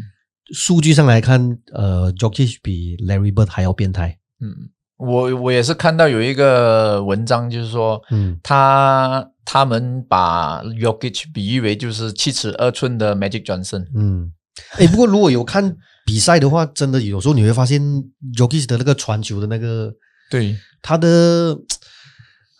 [0.53, 4.17] 数据上来看，呃，Jokic 比 Larry Bird 还要变态。
[4.39, 8.39] 嗯，我我也是看到有一个文章，就是说，嗯。
[8.43, 14.31] 他他们把 Jokic 比喻为就是七尺二寸的 Magic Johnson，嗯，
[14.77, 17.81] 哎，不过如果有看比赛的话，真的有时候你会发现
[18.35, 19.93] Jokic 的那个传球的那个，
[20.29, 20.57] 对。
[20.81, 21.57] 他的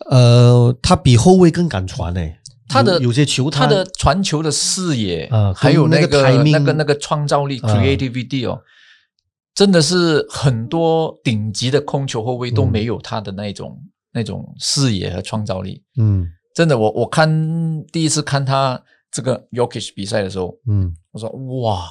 [0.09, 7.73] 呃，他比后卫更敢传诶、他的有有些球他的传球的视野啊还有那个那个那个那个创造力啊。
[7.73, 8.59] creativity 哦，
[9.57, 13.75] 真的是很多顶级的控球后卫都嗯没有他的那种
[14.13, 15.83] 那种视野和创造力。
[15.97, 17.27] 嗯真的，我我看
[17.91, 18.79] 第一次看他
[19.11, 21.27] 这个 Yokish 比赛的时候，嗯我说
[21.61, 21.87] 哇，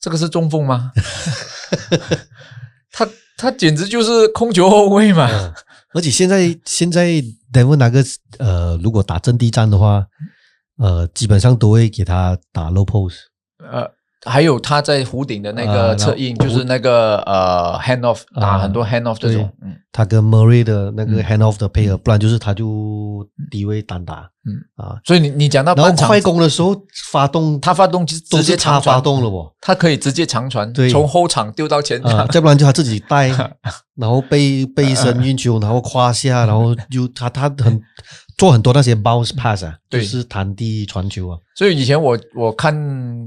[0.00, 0.92] 这个是中锋吗？
[2.90, 5.28] 他他简直就是控球后卫嘛。
[5.30, 5.52] 嗯
[5.94, 8.02] 而且现在现在 Devon 那个
[8.38, 10.04] 呃，如果打阵地战的话，
[10.78, 13.14] 呃，基本上都会给他打 low post。
[13.58, 13.88] 呃，
[14.24, 21.24] 还有他在弧顶的那啊个侧印，就是那个呃 hand off 打啊很多 hand off 这种，嗯他跟 Murray 的那个嗯。
[21.24, 24.28] hand off 的配合，不然就是他就低位单打。
[24.44, 24.58] 嗯。
[24.74, 24.98] 啊。
[25.04, 26.76] 所以你你讲到半场然后快攻的时候
[27.12, 29.52] 发动，他发动直都直接是他发，动了哦。
[29.60, 30.90] 他可以直接长传，对。
[30.90, 33.28] 从后场丢到前啊场，，再不然就他自己带，
[33.94, 37.80] 然后背背身运球，然后胯下，然后就 他他很
[38.36, 41.38] 做很多那些 bounce pass 啊，就对是弹地传球啊。
[41.54, 42.74] 所以以前我我看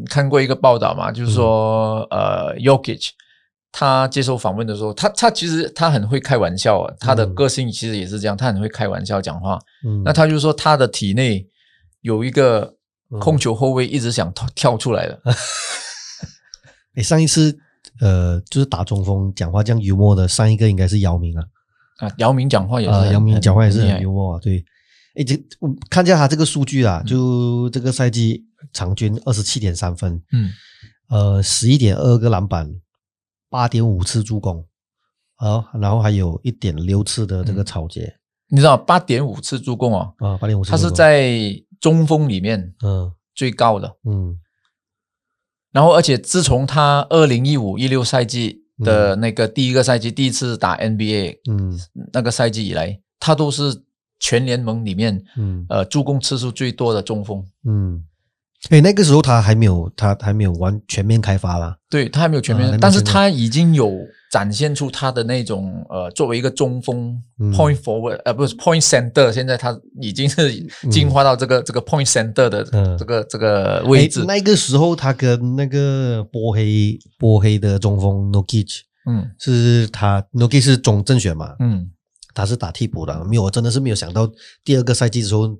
[0.09, 2.19] 看过一个报道嘛，就是说、嗯。
[2.19, 3.03] 呃 y o k i c
[3.71, 7.35] 他接受访问的时候，他他其实他很会开玩笑啊，他的嗯。
[7.35, 9.59] 个性其实也是这样，他很会开玩笑讲话。
[9.85, 11.47] 嗯，那他就说他的体内
[12.01, 12.75] 有一个
[13.11, 13.19] 嗯。
[13.19, 15.21] 控球后卫一直想跳跳出来的，
[16.95, 17.57] 诶上一次
[17.99, 21.43] 呃，就是打中锋讲话这样幽默的，上一个应该是姚明啊，
[21.97, 24.63] 啊，姚明讲话也是姚明讲话也是很幽默啊，对。
[25.15, 27.07] 诶，这我看一下他这个数据啊，嗯。
[27.07, 30.51] 就这个赛季场均二十七点三分，嗯。
[31.09, 32.69] 呃，十一点二个篮板，
[33.49, 34.65] 八点五次助攻，
[35.35, 37.65] 好，然后还有一点六次的这个嗯。
[37.65, 38.17] 草截，
[38.49, 41.37] 你知道八点五次助攻哦，啊，八点五次他是在
[41.79, 43.11] 中锋里面嗯。
[43.35, 43.95] 最高的。
[44.03, 44.39] 嗯。
[45.71, 51.79] 然后，而且自从他二零一五一六赛季的那个第一个赛季，第一次打 NBA 嗯。
[52.11, 53.83] 那个赛季以来，他都是
[54.19, 55.65] 全联盟里面嗯。
[55.69, 57.45] 呃助攻次数最多的中锋。
[57.65, 58.03] 嗯，
[58.69, 63.93] 诶，那个时候他还没有他还没有完全面开发啦，对他还没有全面，但是他已经有
[64.29, 67.53] 展现出他的那种呃，作为一个中锋、嗯。
[67.53, 70.53] point forward 呃不是 point center，现在他已经是
[70.91, 72.97] 进化到这个、这个 point center 的嗯。
[72.97, 74.19] 这个、这个位置。
[74.19, 74.25] 诶。
[74.25, 79.31] 那个时候他跟那个波黑波黑的中锋 Nokic 嗯。
[79.39, 81.91] 是他 Nokic 是中正选嘛，嗯。
[82.33, 84.29] 他是打替补的，没有，我真的是没有想到
[84.63, 85.57] 第二个赛季的时候，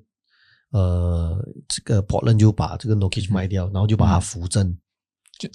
[0.70, 4.76] 呃，这个 Portland 就把这个 Nokic 卖掉，然后就把它扶正。
[5.38, 5.48] 就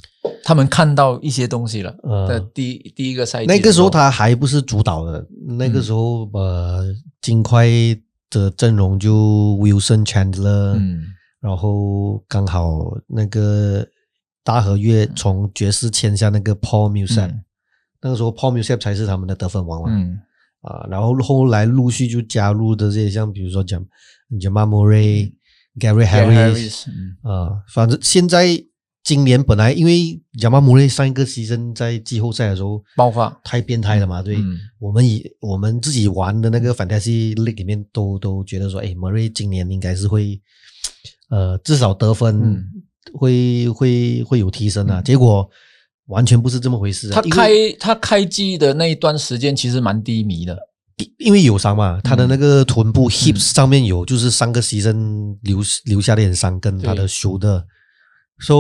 [0.44, 1.96] 他们看到一些东西了。
[2.04, 2.28] 呃。
[2.28, 6.86] 的第第一个赛季那个时候他还不是主导的，那个时候、呃，
[7.22, 7.68] 金块
[8.30, 9.14] 的阵容就
[9.58, 11.04] Wilson Chandler，嗯。
[11.40, 13.86] 然后刚好那个
[14.44, 17.44] 大合约从爵士签下那个 Paul Millsap，、嗯。
[18.02, 19.90] 那个时候 Paul Millsap 才是他们的得分王嘛。
[19.92, 20.18] 嗯。
[20.62, 23.86] 啊，然后后来陆续就加入的这些，像比如说讲
[24.40, 25.34] Jamal Murray、
[25.80, 27.18] Gary Harris Harris，嗯。
[27.22, 28.64] 啊，反正现在
[29.04, 33.40] 今年本来因为 Jamal Murray 上一个牺牲在季后赛的时候爆发。
[33.44, 34.58] 太变态了嘛，对，嗯。
[34.80, 40.42] 我们以我们自己玩的那个 Fantasy League 里面都都觉得说，哎，Murray 今年应该是会
[41.30, 42.66] 呃至少得分嗯。
[43.14, 45.48] 会、会会有提升啊，结果
[46.06, 50.58] 完全不是这么回事啊，他开他开机的那一段时间其实蛮低迷的。
[51.18, 57.64] 因为有伤嘛，他的那个臀部 hips 嗯上面有就是三个牺牲留留下点伤，跟他的对 shoulder。
[58.40, 58.56] so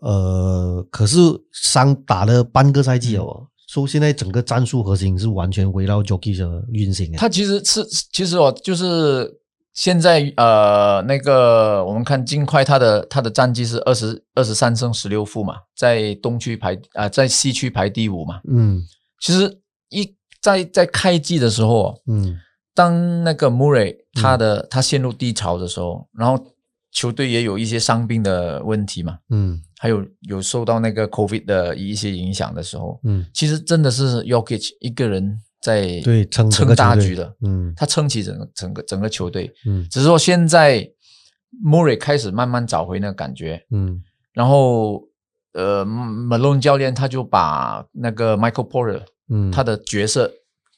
[0.00, 1.18] 呃，可是
[1.52, 7.18] 伤打了半个赛季嗯哦，说、现在整个战术核心是完全围绕 jokey 的运行啊。
[7.18, 9.30] 他其实是其实哦，就是
[9.74, 18.40] 现在呃那个我们看金块他的他的战绩是二十二十三胜十六负嘛，在东区排啊、在西区排第五嘛。
[18.50, 18.82] 嗯
[19.20, 22.38] 其实一在在开季的时候哦，嗯。
[22.74, 26.54] 当那个 Murray 他的、他陷入低潮的时候，然后
[26.92, 29.60] 球队也有一些伤病的问题嘛，嗯。
[29.80, 37.72] 还有有受到那个 COVID 的一些影响的时候，嗯，其实真的是 Yokich 一个人在对，撑整撑个大局的，嗯。
[37.76, 39.52] 他撑起整个整个整个球队。
[39.66, 39.86] 嗯。
[39.90, 40.88] 只是说现在
[41.64, 44.00] Murray 开始慢慢找回那个感觉，嗯。
[44.32, 45.02] 然后
[45.54, 50.30] 呃，Malone 教练他就把那个 Michael Porter 嗯，他的角色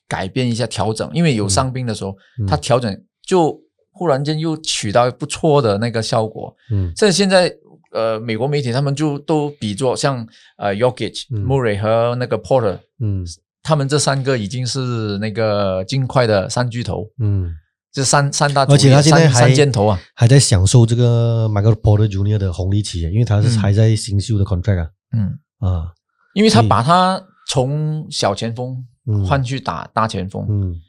[0.08, 2.46] 改变一下调整，因为有伤兵的时候，嗯。
[2.46, 3.58] 他调整就
[3.92, 6.54] 忽然间又取到不错的那个效果。
[6.70, 6.92] 嗯。
[6.96, 7.52] 这现在
[7.92, 10.26] 呃，美国媒体他们就都比作像
[10.58, 13.26] 呃 y o k i c h Murray 和那个 Porter，嗯。
[13.62, 17.54] 他们这三个已经是那个金块的三巨头，嗯，
[17.92, 23.58] 这三三大而且他现在三还三箭头啊，还在享受这个 Michael Porter Junior 的红利期，因为他是嗯。
[23.58, 24.88] 还在新秀的 contract 啊。
[25.12, 25.92] 嗯，啊，
[26.32, 29.24] 因为他把他从小前锋嗯。
[29.26, 30.80] 换去打大前锋，嗯。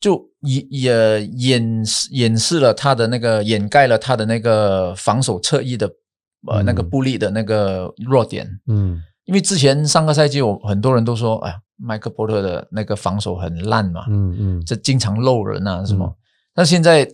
[0.00, 5.86] 就也也掩饰掩饰了他的那个掩盖了他的那个防守侧翼的
[6.48, 6.64] 呃、嗯。
[6.64, 8.48] 那个布利的那个弱点。
[8.68, 9.02] 嗯。
[9.24, 14.64] 因为之前上个赛季，我很多人都说，哎呀，麦克波特的那个防守很烂嘛，嗯嗯。
[14.64, 16.06] 这经常漏人啊什么。
[16.06, 16.16] 嗯。
[16.54, 17.06] 但现在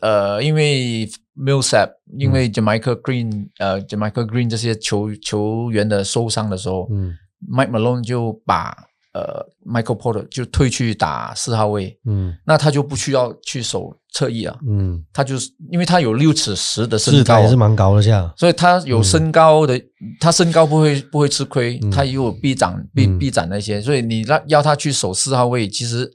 [0.00, 7.14] 呃，因为 Millsap，因嗯为 Jamaica Green，、呃，Jamaica Green 这些球球员的受伤的时候、嗯
[7.48, 8.74] m i k e Malone 就把
[9.12, 12.34] 呃 Michael Porter 就退去打四号位，嗯。
[12.46, 17.40] 那他就不需要去守侧翼啊，嗯，他就是因为他有六尺十的身高。
[17.40, 19.80] 也是蛮高的这样，所以他有身高的，
[20.20, 21.90] 他身高不会不会吃亏，嗯。
[21.90, 23.18] 他也有臂展臂嗯。
[23.18, 26.10] 臂展那些，所以你让要他去守四号位，其实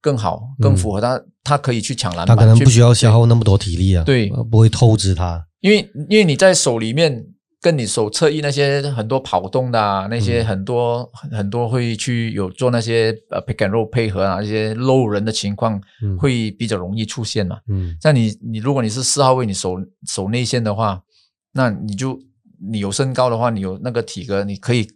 [0.00, 4.28] 更好，更符合他，他可以去抢篮板，嗯他可能不需要消耗那么多体力啊，对。
[4.30, 7.24] 呃不会透支他，因为因为你在手里面
[7.64, 17.58] 跟你手侧翼那些很多跑动的啊，那些嗯很多、很很多会去有做那些呃 pick and roll 配合啊，那些漏人的情况嗯会比较容易出现嘛。
[17.68, 21.02] 嗯像你你如果你是四号位，你守守内线的话，
[21.52, 22.20] 那你就
[22.70, 24.86] 你有身高的话，你有那个体格，你可以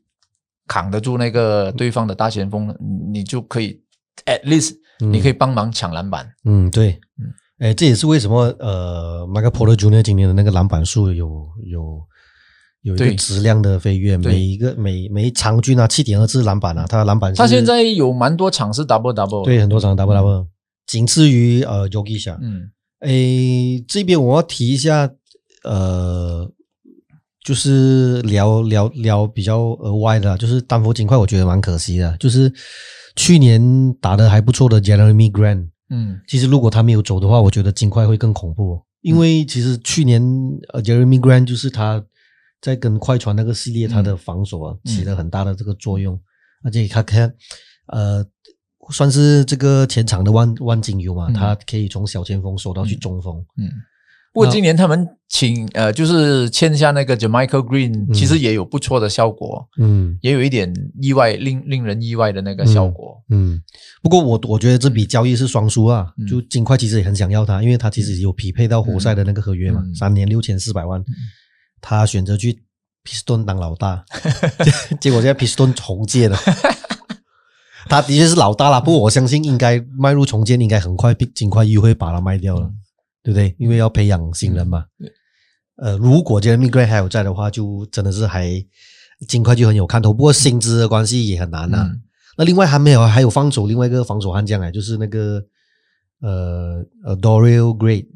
[0.66, 3.80] 扛得住那个对方的大前锋，你你就可以
[4.26, 6.30] at least 嗯你可以帮忙抢篮板。
[6.44, 10.02] 嗯，对嗯，哎，这也是为什么呃，Michael Porter Jr.
[10.02, 12.06] 今年的那个篮板数有有
[12.88, 20.46] 有一个质量的飞跃，每一个每每一场均啊七点二次篮板啊，他的篮板是他现在有蛮多场是 double double，对很多场 double double，
[20.86, 22.38] 仅次于呃 Yogi 下。
[22.42, 22.70] 嗯。
[23.00, 25.08] 诶，这边我要提一下，
[25.62, 26.50] 呃，
[27.44, 32.52] 就是聊聊聊比较额外的啊，就是丹佛金块，我觉得蛮可惜的，就是
[33.14, 36.20] 去年打的还不错的 Jeremy Grant，嗯。
[36.26, 40.20] 其实如果他没有走的话，我觉得金块会更恐怖，因为其实去年
[40.72, 42.04] 呃 Jeremy Grant 就是他
[42.60, 46.18] 在跟快船那个系列，他的防守啊、起了很大的这个作用，
[46.64, 47.32] 而且他看
[47.86, 48.24] 呃
[48.90, 51.34] 算是这个前场的万万金油嘛，嗯。
[51.34, 53.68] 他可以从小前锋守到去中锋，嗯。
[54.32, 60.16] 不过今年他们请呃，就是签下那个 Jamaica Green，、其实也有不错的效果，嗯。
[60.20, 63.20] 也有一点意外，令令人意外的那个效果。
[63.30, 63.60] 嗯。
[64.02, 66.26] 不过我我觉得这笔交易是双输啊，嗯。
[66.26, 69.94] 就金块其实也很想要他，因为他其实有匹配到活塞的那个合约嘛，嗯。
[69.94, 71.02] 三年六千四百万，
[71.80, 72.62] 他选择去
[73.04, 74.04] Piston 当老大，
[75.00, 76.38] 结果现在 Piston 重建了。
[77.88, 82.70] 他的确是老大啦，不过我相信应该迈入重建，应该很快尽快又会把它卖掉了，
[83.22, 83.54] 对不对？
[83.58, 84.84] 因为要培养新人嘛。
[84.98, 85.10] 对
[85.76, 88.52] 呃，如果 Jeremy Grant 还有在的话，就真的是还
[89.26, 90.12] 尽快就很有看头。
[90.12, 91.88] 不过薪资的关系也很难啊。
[91.90, 92.02] 嗯
[92.36, 95.42] 那另外还没有，还有放走另外一个防守悍将哎，就是那个
[96.20, 98.06] 呃呃 Dorial Great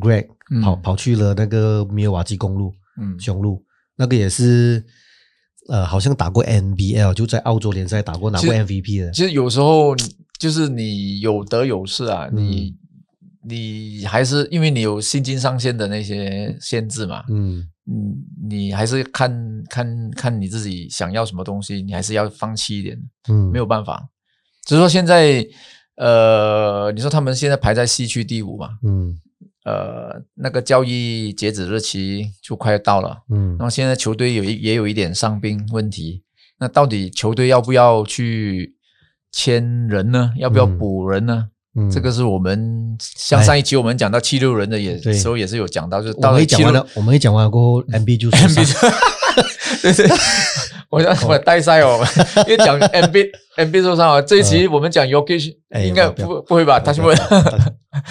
[0.00, 3.18] Greg 嗯跑、跑去了那个米尔瓦基公路嗯。
[3.18, 3.64] 雄鹿，
[3.96, 4.84] 那个也是
[5.68, 9.10] 呃好像打过 NBL，就在澳洲联赛打过拿过 MVP 的。
[9.10, 9.96] 其实有时候
[10.38, 12.36] 就是你有得有失啊，嗯。
[12.36, 12.76] 你
[13.42, 17.66] 你还是因为你有薪金上限的那些限制嘛，嗯。
[17.90, 18.14] 嗯，
[18.48, 22.96] 你还是看看看你自己想要什么东西，你还是要放弃一点，
[23.28, 24.08] 嗯，没有办法。
[24.64, 25.44] 只是说现在，
[25.96, 29.18] 呃，你说他们现在排在西区第五嘛，嗯
[29.64, 36.22] 呃，那个交易截止日期就快到了，嗯然后现在球队有一也有一点伤病问题，
[36.58, 38.74] 那到底球队要不要去
[39.30, 40.32] 签人呢？
[40.38, 41.49] 要不要嗯补人呢？
[41.76, 48.92] 嗯，这个是我们像哎上一期我们讲到七六人的也时候也是有讲到，就是我到了一讲完了，我们一讲完过后， MB 就受 MB 伤
[49.82, 50.10] 对对，
[50.90, 52.04] 我要我带赛哦，
[52.48, 55.04] 因为讲 MB MB 受伤啊，这一期我们讲
[55.70, 56.80] 哎应该不要不不会吧？
[56.80, 57.14] 他是不会。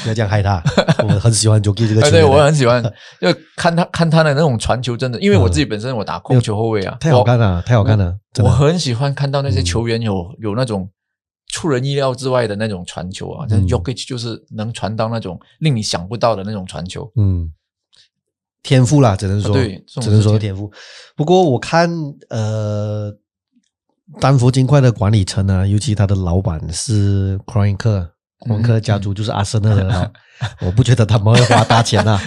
[0.03, 0.61] 不要这样害他，
[1.03, 2.83] 我很喜欢 Joki 这个 球员的，我很喜欢，
[3.21, 8.49] 就看他看他的那种传球，真的，因为我自己本身我打控球后卫啊，太好看了，太好看了，我。
[8.49, 10.89] 很喜欢看到那些嗯球员有有那种
[11.59, 17.11] 出人意料之外的那种传球啊，像嗯 Yokic 就是能传到那种令你想不到的那种传球。
[17.17, 17.51] 嗯，
[18.63, 20.71] 天赋啦，只能说，啊对只能说天赋。
[21.17, 21.89] 不过我看
[22.29, 23.13] 呃，
[24.21, 27.37] 丹佛金块的管理层呢，尤其他的老板是
[28.63, 30.09] 克家族就是阿森纳的哈，
[30.65, 32.17] 我不觉得他们会花大钱呐，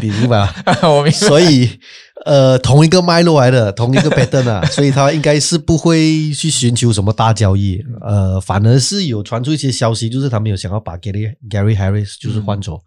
[0.00, 0.88] 你明白吧？
[0.88, 1.78] 我明白，所以
[2.24, 12.80] 呃，同一个脉络来的，同一个 pattern 啊， 所以他应该是不会去寻求什么大交易，呃，反而是有传出一些消息，就是他们有想要把 Gary Gary Harris 就是换走。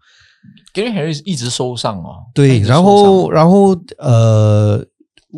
[0.74, 2.26] Gary Harris 一直受伤哦。
[2.34, 4.84] 对，然受后然后呃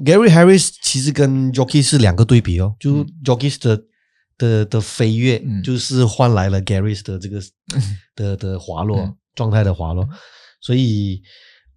[0.05, 3.83] ，Gary Harris 其实跟 Jockey 是两个对比哦，就 Jockey 的
[4.37, 5.63] 的的飞跃，嗯。
[5.63, 7.41] 就是换来了 Gary 的这个
[8.17, 9.15] 的的滑落嗯。
[9.35, 10.09] 状态的滑落，
[10.61, 11.23] 所以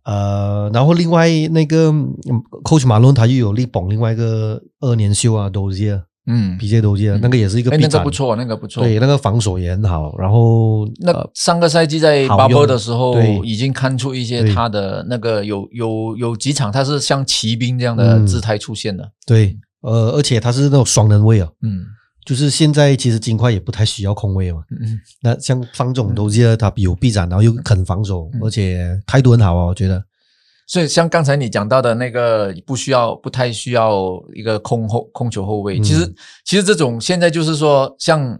[0.03, 2.15] 呃，然后另外那个嗯
[2.63, 8.83] coach 马伦他又有力捧另外一个二年秀啊，都是嗯，比杰都是那个也是一个哎，那个不，错，那个不错。
[8.83, 18.27] 对，那个防守也很好，然后那呃上个赛季在好 bubble 的时候，已经看出一些他的那个有有有几场他是像骑兵这样的嗯。
[18.27, 19.11] 姿态出现的。
[19.25, 21.81] 对，呃，而且他是那种双人位啊，嗯
[22.25, 24.63] 就是现在其实金块也不太需要空位嘛。
[24.69, 30.03] 嗯那像方总都记得他有臂展，然后又肯防守，嗯而且态度很好啊，我觉得。
[30.67, 35.79] 所以像刚才你讲到的那个，不需要不太需要一个空后控球后卫。
[35.79, 36.13] 嗯其实
[36.45, 38.39] 其实这种现在就是说，像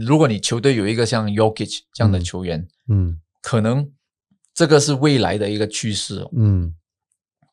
[0.00, 3.88] 如果你球队有一个像 Yokic 这样的嗯球员，嗯可能
[4.52, 6.30] 这个是未来的一个趋势哦。
[6.36, 6.74] 嗯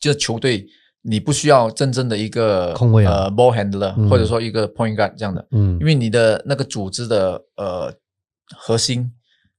[0.01, 0.65] 就是球队
[1.07, 3.25] 你不需要真正的一个控卫啊。
[3.25, 4.09] 呃 ball handler，、嗯。
[4.09, 5.77] 或者说一个 point guard 这样的，嗯。
[5.79, 7.93] 因为你的那个组织的呃
[8.57, 9.11] 核心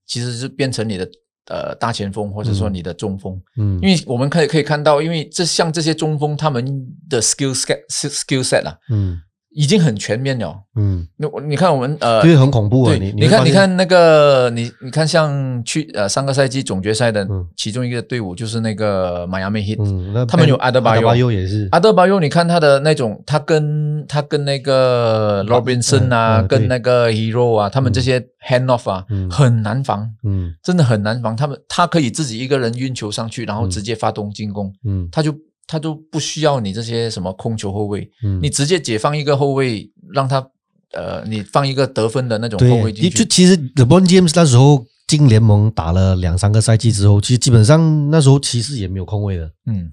[0.04, 1.08] 其实是变成你的
[1.48, 2.74] 呃大前锋或者说嗯。
[2.74, 6.64] 你的中锋，嗯，因为我们可以可以看到，因为这像这些中锋他们
[7.08, 9.20] 的 skill set skill set 啊，嗯
[9.56, 10.54] 已经很全面了。
[10.76, 12.94] 嗯，那你看我们呃，就是很恐怖啊！
[13.00, 17.46] 你你看，你看那个，你你看，像去呃上个赛季总决赛的嗯。
[17.56, 29.30] 其中一个队伍就是那个迈阿密 Heat，、嗯，他们有阿德巴约阿德巴约也是，阿德巴约，你看他的那种，他跟他跟那个 Robinson 啊，嗯嗯跟那个 Hero 啊，他们这些 hand off 啊，嗯。
[29.30, 30.54] 很难防，嗯。
[30.62, 31.34] 真的很难防。
[31.34, 33.70] 他们他可以自己一个人运球上去，然后嗯。
[33.70, 35.08] 直接发动进攻，嗯。
[35.10, 35.34] 他就
[35.66, 40.46] 他都不需要你这些什么控球后卫，嗯，你直接解放一个后卫，让他
[40.92, 49.92] 呃，你放一个得分的那种后，卫进去，就其实 LeBron James 那时候进联盟打了两三个赛季之后，其实基本上那时候骑士也没有空位的，嗯。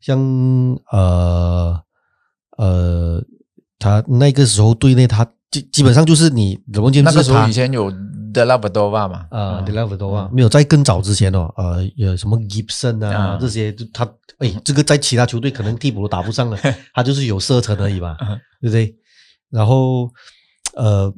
[0.00, 0.18] 像
[0.90, 1.80] 呃
[2.58, 3.24] 呃，
[3.78, 7.88] 他那个时候队内他基基本上就是你 LeBron James 那个时候他以前有
[8.32, 13.38] 德拉布多瓦嘛，啊嗯 d e l a v 多啊，没有在更早之前哦，呃，有什么 Gibson 啊啊。
[13.40, 14.04] 这些，就他
[14.38, 16.58] 哎，这个在其他球队可能替补都打不上了，
[16.94, 18.94] 他就是有射程而已嘛，嗯对不对？
[19.50, 20.10] 然后
[20.74, 21.12] 呃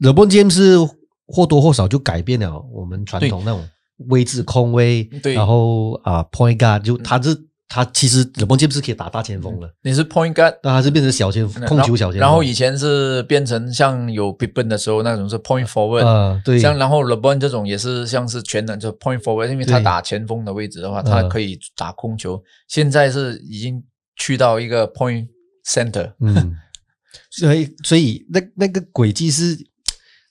[0.00, 0.90] ，LeBron James
[1.26, 3.66] 或多或少就改变了我们传统那种
[4.08, 5.34] 位置空位，对。
[5.34, 7.36] 然后啊 point guard 就他是
[7.68, 10.56] 他其实 LeBron James 是可以打大前锋的，你是 point guard。
[10.62, 22.42] 但他是变成小前锋控球小前锋，然后以前是变成像有 Big Ben 的时候那种是 point forward，、啊对，像然后 LeBron 这种也是像是全能就 point forward，因为他打前锋的位置的话，嗯他可以打控球。
[22.68, 23.84] 现在是已经
[24.16, 25.28] 去到一个 point
[25.66, 26.56] center，嗯，
[27.30, 29.58] 所以所以那那个轨迹是，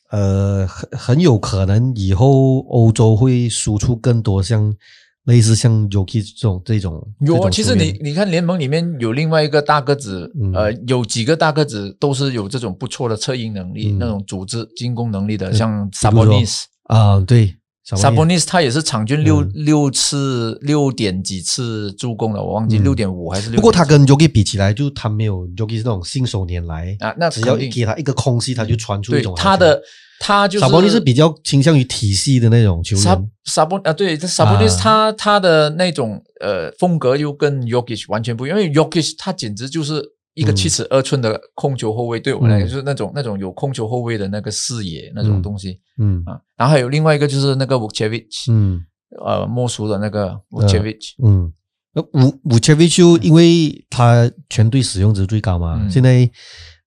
[0.09, 4.75] 呃，很很有可能以后欧洲会输出更多像
[5.27, 10.53] 类似像 Yoki 这种这种有啊，其实你你看联盟里面有另外一个大个子，嗯。
[10.53, 13.99] 呃，有几个大个子都是有这种不错的策应能力、嗯。
[13.99, 16.41] 那种组织进攻能力的，像比如说
[17.87, 17.95] Sabonis。
[17.95, 19.51] 啊，对 Sabonis 他也是场均六、嗯。
[19.53, 22.83] 六次六点几次助攻了，我忘记嗯。
[22.83, 23.55] 六点五还是六。
[23.55, 29.81] 不过他跟 Yoki 比起来，就他没有 Yoki 是那种信手拈来啊那只要一给他一个空隙，他就传出一对种他的
[30.19, 34.81] 他就是萨博尼是比较倾向于体系的那种球萨员，萨博啊，对，这萨博尼斯啊。
[34.81, 40.03] 他他的那种呃风格又跟 Yokic 完全不一样，因为 Yokic 他简直就是
[40.37, 42.59] 一个嗯七尺二寸的控球后卫，对我们来嗯。
[42.59, 45.41] 讲就是那种那种有控球后卫的那个视野那种嗯。
[45.41, 45.79] 东西。
[45.99, 46.23] 嗯。
[46.25, 46.39] 啊。
[46.55, 48.85] 然后还有另外一个就是那个 Vucevic，嗯。
[49.25, 51.51] 呃，莫属的那个 Vucevic，嗯，
[51.93, 55.89] 那武武切维就因为他全队使用值最高嘛，嗯。
[55.89, 56.29] 现在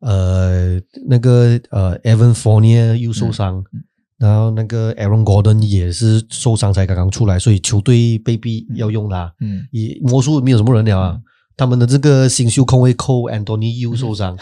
[0.00, 0.78] 呃
[1.08, 3.82] 那个呃 Evan Fournier 又受伤，嗯
[4.18, 9.34] 然后那个 Aaron Gordon 也是受伤才刚刚出来，所以球队被逼要用他。
[9.40, 11.18] 嗯，也魔术没有什么人了啊。
[11.60, 14.34] 他们的这个新秀控卫 Cole Anthony 又受伤，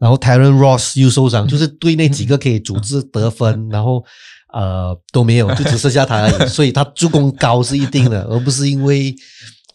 [0.00, 4.04] 然后 Taron Ross 又受伤，就是对那几个可以组织得分， 然后
[4.52, 6.46] 呃都没有，就只剩下他而已。
[6.50, 9.14] 所以他助攻高是一定的，而不是因为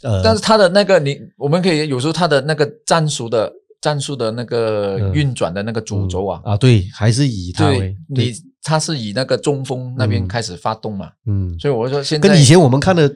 [0.03, 5.13] 呃，但是他的那个你，我们可以有时候他的那个战术的战术的那个嗯。
[5.13, 10.27] 运转的那个主轴啊，啊，对，还是以他对为你他是以那个中锋那边嗯。
[10.27, 13.09] 开始发动嘛，嗯，所以我说现在跟以前我们看的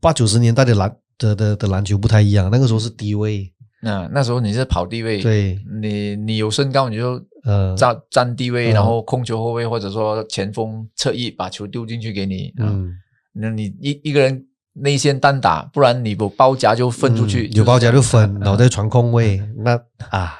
[0.00, 3.52] 八九十年代的篮的的的篮球不太一样，那个时候是低位，
[3.82, 12.92] 那那时候你是跑低位，对，你你有身高你就呃，站站低位，嗯然后控球后卫或者说前锋侧翼把球丢进去给你，嗯，嗯，
[13.32, 19.42] 那你一一个人内线单打，不然你不包夹就分出去，嗯有包夹就分，然后再传空位。
[19.56, 19.72] 那
[20.10, 20.34] 啊，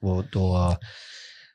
[0.00, 0.76] 我我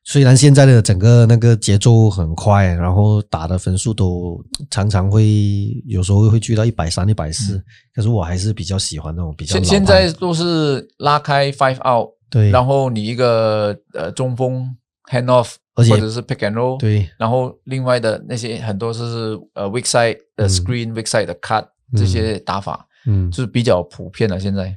[0.06, 4.40] 虽然现在的整个那个节奏很快，然后打的分数都
[4.70, 7.62] 常常会有时候会去到一百三、一百四，
[7.94, 14.64] 可是我还是比较喜欢那种比较现现在都是拉开 five out，对，然后你一个呃中锋
[15.12, 17.10] hand off，而且或者是 pick and roll，对。
[17.18, 20.50] 然后另外的那些很多是呃 weak side 的嗯。
[20.50, 21.66] screen、weak side 的 cut
[21.98, 22.88] 这些打法。
[23.08, 24.40] 嗯，就是比较普遍了。
[24.40, 24.76] 现在，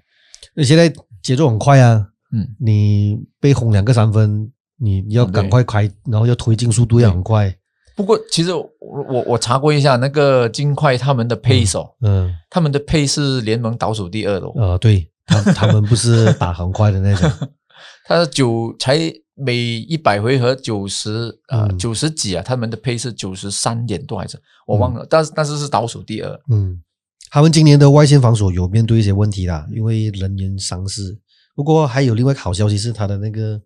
[0.55, 7.55] 那现在节奏很快啊，嗯，你被轰两个三分，你你要赶快开，然后要推进速度要很快。
[7.97, 14.47] 不过，其实我我我查过一下，那个金块他们的配手，嗯，他们的配是联盟倒数第二的。
[14.55, 17.29] 呃，对，他他们不是打很快的那种，
[18.07, 18.97] 他九才
[19.35, 26.41] 每一百回合九十啊九十几啊，他们的配是九十三点多还是我忘了，但是但是是倒数第二。
[26.53, 26.81] 嗯，
[27.33, 31.19] 他们今年的外线防守有面对一些问题啦，因为人员伤势。
[31.57, 33.61] 不过还有另外一个好消息是，他的那个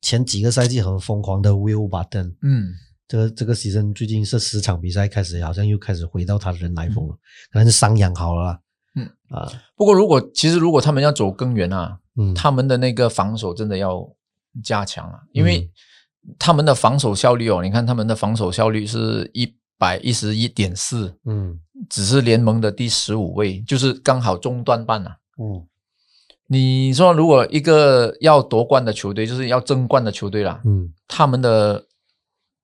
[0.00, 2.74] 前几个赛季很疯狂的 Will Button，嗯。
[3.08, 7.14] 这个这个牺牲最近是十场比赛开始，好像又开始回到他的人来疯了，
[7.50, 8.60] 可能是伤养好了。
[8.96, 9.10] 嗯。
[9.30, 14.06] 啊，不过如果其实如果他们要走更远啊，嗯，他们的那个防守真的要
[14.62, 15.70] 加强啊，因为
[16.38, 25.16] 他们的防守效率哦，你看他们的防守效率是一百一十一点四，嗯，只是联盟的第十五位，就是刚好中段半啊。
[25.38, 25.66] 嗯，
[26.48, 31.84] 你说如果一个要夺冠的球队，就是要争冠的球队啦，嗯，他们的。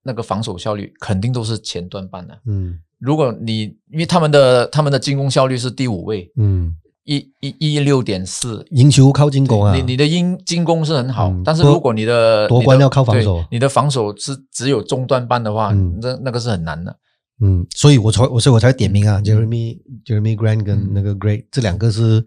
[0.06, 2.38] 那个防守效率肯定都是前段班的。
[2.44, 9.74] 嗯，如果你因为他们的他们的进攻效率是第五位，嗯，一一一六点四，赢球靠进攻啊。
[9.74, 15.72] 你你的进进攻是很好，但是如果你的夺冠要靠防守，你的防守是只有中段班的话，
[16.02, 16.94] 那那个是很难的。
[17.40, 22.22] 嗯，所以我才我所以我才点名啊，Jeremy Jeremy Grant 跟那个 Great 这两个是。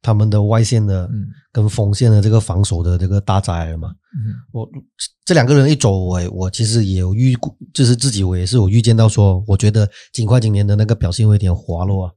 [0.00, 1.08] 他们的外线的
[1.52, 3.90] 跟锋线的这个防守的这个大灾了嘛，
[4.52, 4.68] 我
[5.24, 7.36] 这两个人一走，我我其实也有预，
[7.74, 12.12] 就是自己我也是有预见到说，我觉得尽快今年的那个表现有点滑落啊。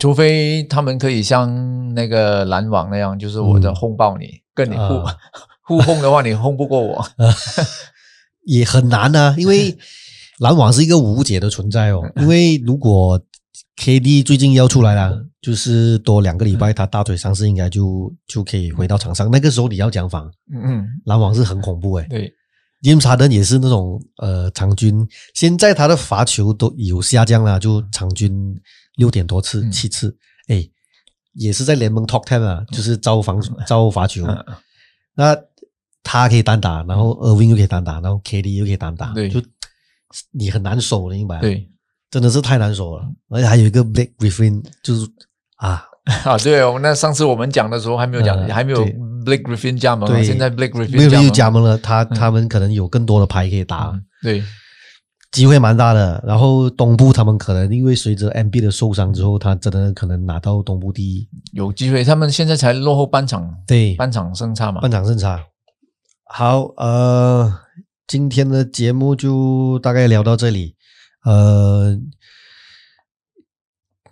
[0.00, 5.04] 除非他们可以像那个篮网那样，就是我的轰爆你，跟你互
[5.66, 7.04] 互轰的话，你轰不过我，
[8.46, 9.34] 也很难啊。
[9.38, 9.76] 因为
[10.40, 13.20] 篮网是一个无解的存在哦，因为如果。
[13.74, 19.28] KD 最近要出来了，就是多两个礼拜，他大腿伤势应该就就可以回到场上。
[19.28, 22.06] 那个时候你要讲防，嗯嗯，篮网是很恐怖诶。
[22.08, 22.32] 对
[22.80, 28.32] ，James Harden 也是那种呃场均，现在他的罚球都有下降了，就场均
[28.94, 30.16] 六点多次、七次，
[30.46, 30.64] 哎，
[31.32, 34.24] 也是在联盟 Top Ten 啊，就是招防招罚球。
[35.16, 35.36] 那
[36.04, 39.42] 他可以单打，然后 Irving 又可以单打，然后 KD 又可以单打，对，就
[40.30, 41.40] 你很难守的，明白？
[41.40, 41.68] 对。
[42.12, 45.08] 真的是太难守了，而且还有一个 Blake Griffin，就是
[45.62, 45.84] 啊
[46.24, 48.84] 啊，对哦，那上次我们讲的时候还没有讲，还没有
[49.24, 54.42] Blake Griffin 加盟，现在 Blake Griffin 又加盟了，他他们可能有更多的牌可以打，对，
[55.30, 56.20] 机会蛮大的。
[56.26, 62.02] 然后东部他们可能因为随着 MB 的受伤之后，他真的可能拿到东部第一，有机会。
[62.02, 65.40] 他们现在才落后半场，对，半场胜差嘛，半场胜差。
[66.24, 67.52] 好，呃，
[68.08, 70.74] 今天的节目就大概聊到这里。
[71.24, 71.96] 呃，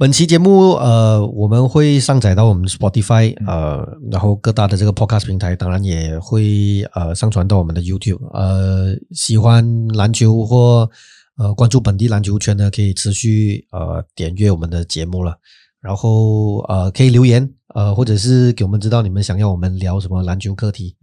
[0.01, 8.27] 本期节目呃，我们会上载到我们 Spotify 呃，然后各大的这个 Podcast 平台，当然也会呃上传到我们的 YouTube。
[8.33, 10.89] 呃，喜欢篮球或
[11.37, 15.37] 呃关注本地篮球圈的，可以持续呃点阅我们的节目了。
[15.83, 20.97] 然后呃，可以留言呃，或者是给我们知道你们想要我们聊什么篮球课题。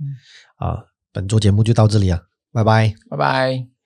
[0.55, 0.75] 啊，
[1.13, 2.19] 本周节目就到这里啊，
[2.51, 3.76] 拜拜，拜拜。